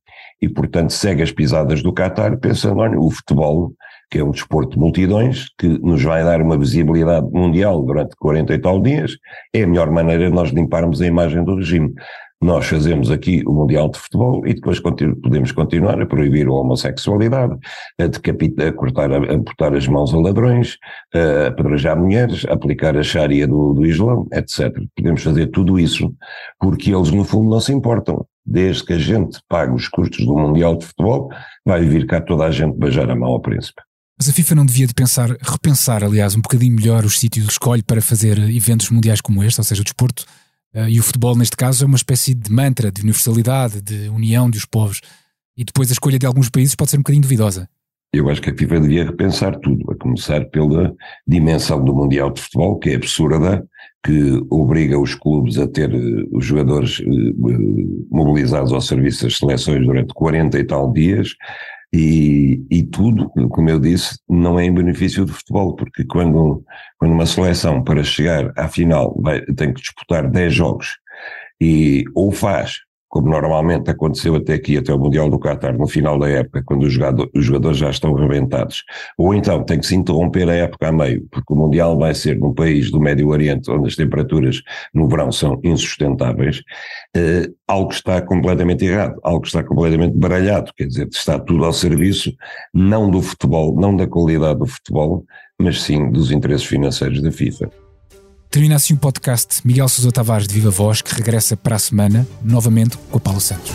e 0.41 0.49
portanto 0.49 0.91
segue 0.91 1.23
as 1.23 1.31
pisadas 1.31 1.81
do 1.81 1.93
Qatar 1.93 2.37
pensando, 2.37 2.79
olha, 2.79 2.99
o 2.99 3.09
futebol 3.09 3.73
que 4.09 4.19
é 4.19 4.23
um 4.23 4.31
desporto 4.31 4.73
de 4.73 4.79
multidões, 4.79 5.47
que 5.57 5.67
nos 5.67 6.01
vai 6.03 6.23
dar 6.23 6.41
uma 6.41 6.57
visibilidade 6.57 7.27
mundial 7.31 7.83
durante 7.83 8.15
40 8.15 8.53
e 8.53 8.59
tal 8.59 8.81
dias, 8.81 9.17
é 9.53 9.63
a 9.63 9.67
melhor 9.67 9.89
maneira 9.89 10.29
de 10.29 10.33
nós 10.33 10.49
limparmos 10.49 11.01
a 11.01 11.07
imagem 11.07 11.43
do 11.43 11.55
regime. 11.55 11.93
Nós 12.41 12.67
fazemos 12.67 13.09
aqui 13.09 13.43
o 13.45 13.53
Mundial 13.53 13.89
de 13.89 13.97
Futebol 13.97 14.45
e 14.45 14.53
depois 14.53 14.79
continu 14.79 15.15
podemos 15.15 15.51
continuar 15.51 15.99
a 16.01 16.05
proibir 16.05 16.47
a 16.47 16.51
homossexualidade, 16.51 17.57
a, 17.99 18.07
decapitar, 18.07 18.67
a 18.67 18.73
cortar, 18.73 19.11
a 19.11 19.33
amputar 19.33 19.73
as 19.73 19.87
mãos 19.87 20.13
a 20.13 20.17
ladrões, 20.17 20.77
a 21.13 21.47
apedrejar 21.47 21.97
mulheres, 21.97 22.45
a 22.45 22.53
aplicar 22.53 22.97
a 22.97 23.03
Sharia 23.03 23.47
do, 23.47 23.73
do 23.73 23.85
Islão, 23.85 24.27
etc. 24.33 24.71
Podemos 24.95 25.23
fazer 25.23 25.47
tudo 25.47 25.79
isso 25.79 26.13
porque 26.59 26.93
eles, 26.93 27.09
no 27.11 27.23
fundo, 27.23 27.49
não 27.49 27.59
se 27.59 27.73
importam. 27.73 28.25
Desde 28.45 28.85
que 28.85 28.93
a 28.93 28.99
gente 28.99 29.39
pague 29.49 29.73
os 29.73 29.87
custos 29.87 30.23
do 30.23 30.35
Mundial 30.37 30.77
de 30.77 30.85
Futebol, 30.85 31.29
vai 31.65 31.83
vir 31.83 32.05
cá 32.05 32.21
toda 32.21 32.45
a 32.45 32.51
gente 32.51 32.77
beijar 32.77 33.09
a 33.09 33.15
mão 33.15 33.29
ao 33.29 33.41
príncipe. 33.41 33.81
Mas 34.19 34.29
a 34.29 34.33
FIFA 34.33 34.55
não 34.55 34.65
devia 34.65 34.87
de 34.87 34.93
pensar, 34.93 35.35
repensar, 35.41 36.03
aliás, 36.03 36.35
um 36.35 36.41
bocadinho 36.41 36.75
melhor 36.75 37.03
os 37.03 37.19
sítios 37.19 37.47
que 37.47 37.51
escolhe 37.51 37.81
para 37.81 38.01
fazer 38.01 38.37
eventos 38.37 38.89
mundiais 38.89 39.19
como 39.19 39.43
este, 39.43 39.59
ou 39.59 39.63
seja, 39.63 39.81
o 39.81 39.83
desporto 39.83 40.25
Uh, 40.75 40.89
e 40.89 40.99
o 40.99 41.03
futebol, 41.03 41.37
neste 41.37 41.55
caso, 41.55 41.85
é 41.85 41.87
uma 41.87 41.95
espécie 41.95 42.33
de 42.33 42.51
mantra, 42.51 42.91
de 42.91 43.01
universalidade, 43.01 43.81
de 43.81 44.09
união 44.09 44.49
dos 44.49 44.65
povos. 44.65 44.99
E 45.55 45.63
depois 45.63 45.89
a 45.89 45.93
escolha 45.93 46.19
de 46.19 46.25
alguns 46.25 46.49
países 46.49 46.75
pode 46.75 46.91
ser 46.91 46.97
um 46.97 46.99
bocadinho 46.99 47.21
duvidosa. 47.21 47.69
Eu 48.13 48.29
acho 48.29 48.41
que 48.41 48.49
a 48.49 48.57
FIFA 48.57 48.79
devia 48.81 49.05
repensar 49.05 49.57
tudo, 49.59 49.91
a 49.91 49.95
começar 49.95 50.45
pela 50.45 50.93
dimensão 51.27 51.83
do 51.83 51.93
Mundial 51.93 52.31
de 52.31 52.41
Futebol, 52.41 52.79
que 52.79 52.89
é 52.89 52.95
absurda, 52.95 53.65
que 54.05 54.41
obriga 54.49 54.99
os 54.99 55.15
clubes 55.15 55.57
a 55.57 55.67
ter 55.67 55.93
uh, 55.93 56.27
os 56.31 56.45
jogadores 56.45 56.99
uh, 56.99 58.07
mobilizados 58.11 58.71
ao 58.71 58.81
serviço 58.81 59.23
das 59.23 59.37
seleções 59.37 59.85
durante 59.85 60.13
40 60.13 60.59
e 60.59 60.63
tal 60.63 60.91
dias, 60.93 61.35
e, 61.97 62.65
e, 62.69 62.83
tudo, 62.83 63.29
como 63.49 63.69
eu 63.69 63.79
disse, 63.79 64.19
não 64.27 64.59
é 64.59 64.65
em 64.65 64.73
benefício 64.73 65.23
do 65.23 65.31
futebol, 65.31 65.75
porque 65.77 66.03
quando, 66.03 66.61
quando 66.97 67.13
uma 67.13 67.25
seleção 67.25 67.81
para 67.81 68.03
chegar 68.03 68.51
à 68.57 68.67
final 68.67 69.15
vai, 69.21 69.39
tem 69.45 69.73
que 69.73 69.79
disputar 69.79 70.29
10 70.29 70.53
jogos 70.53 70.97
e 71.61 72.03
ou 72.13 72.33
faz 72.33 72.79
como 73.15 73.29
normalmente 73.29 73.89
aconteceu 73.89 74.35
até 74.35 74.55
aqui, 74.55 74.77
até 74.77 74.93
o 74.93 74.99
Mundial 74.99 75.29
do 75.29 75.39
Qatar, 75.39 75.77
no 75.77 75.87
final 75.87 76.19
da 76.19 76.27
época, 76.29 76.61
quando 76.65 76.83
os, 76.83 76.97
os 77.33 77.45
jogadores 77.45 77.77
já 77.77 77.89
estão 77.89 78.13
rebentados. 78.13 78.83
Ou 79.17 79.33
então 79.33 79.63
tem 79.63 79.79
que 79.79 79.85
se 79.85 79.95
interromper 79.95 80.49
a 80.49 80.53
época 80.53 80.89
a 80.89 80.91
meio, 80.91 81.25
porque 81.31 81.53
o 81.53 81.55
Mundial 81.55 81.97
vai 81.97 82.13
ser 82.13 82.37
num 82.37 82.53
país 82.53 82.91
do 82.91 82.99
Médio 82.99 83.29
Oriente, 83.29 83.71
onde 83.71 83.87
as 83.87 83.95
temperaturas 83.95 84.61
no 84.93 85.07
verão 85.07 85.31
são 85.31 85.61
insustentáveis, 85.63 86.61
eh, 87.15 87.49
algo 87.65 87.93
está 87.93 88.21
completamente 88.21 88.83
errado, 88.83 89.17
algo 89.23 89.45
está 89.45 89.63
completamente 89.63 90.17
baralhado, 90.17 90.73
quer 90.75 90.85
dizer, 90.85 91.07
está 91.07 91.39
tudo 91.39 91.63
ao 91.63 91.71
serviço, 91.71 92.33
não 92.73 93.09
do 93.09 93.21
futebol, 93.21 93.79
não 93.79 93.95
da 93.95 94.05
qualidade 94.05 94.59
do 94.59 94.65
futebol, 94.65 95.23
mas 95.57 95.81
sim 95.81 96.11
dos 96.11 96.31
interesses 96.31 96.67
financeiros 96.67 97.21
da 97.21 97.31
FIFA. 97.31 97.84
Termina 98.49 98.75
assim 98.75 98.93
o 98.93 98.97
podcast 98.97 99.61
Miguel 99.65 99.89
Sousa 99.89 100.11
Tavares 100.11 100.47
de 100.47 100.53
Viva 100.53 100.69
Voz, 100.69 101.01
que 101.01 101.13
regressa 101.13 101.57
para 101.57 101.75
a 101.75 101.79
semana, 101.79 102.27
novamente 102.43 102.97
com 102.97 103.17
o 103.17 103.19
Paulo 103.19 103.41
Santos. 103.41 103.71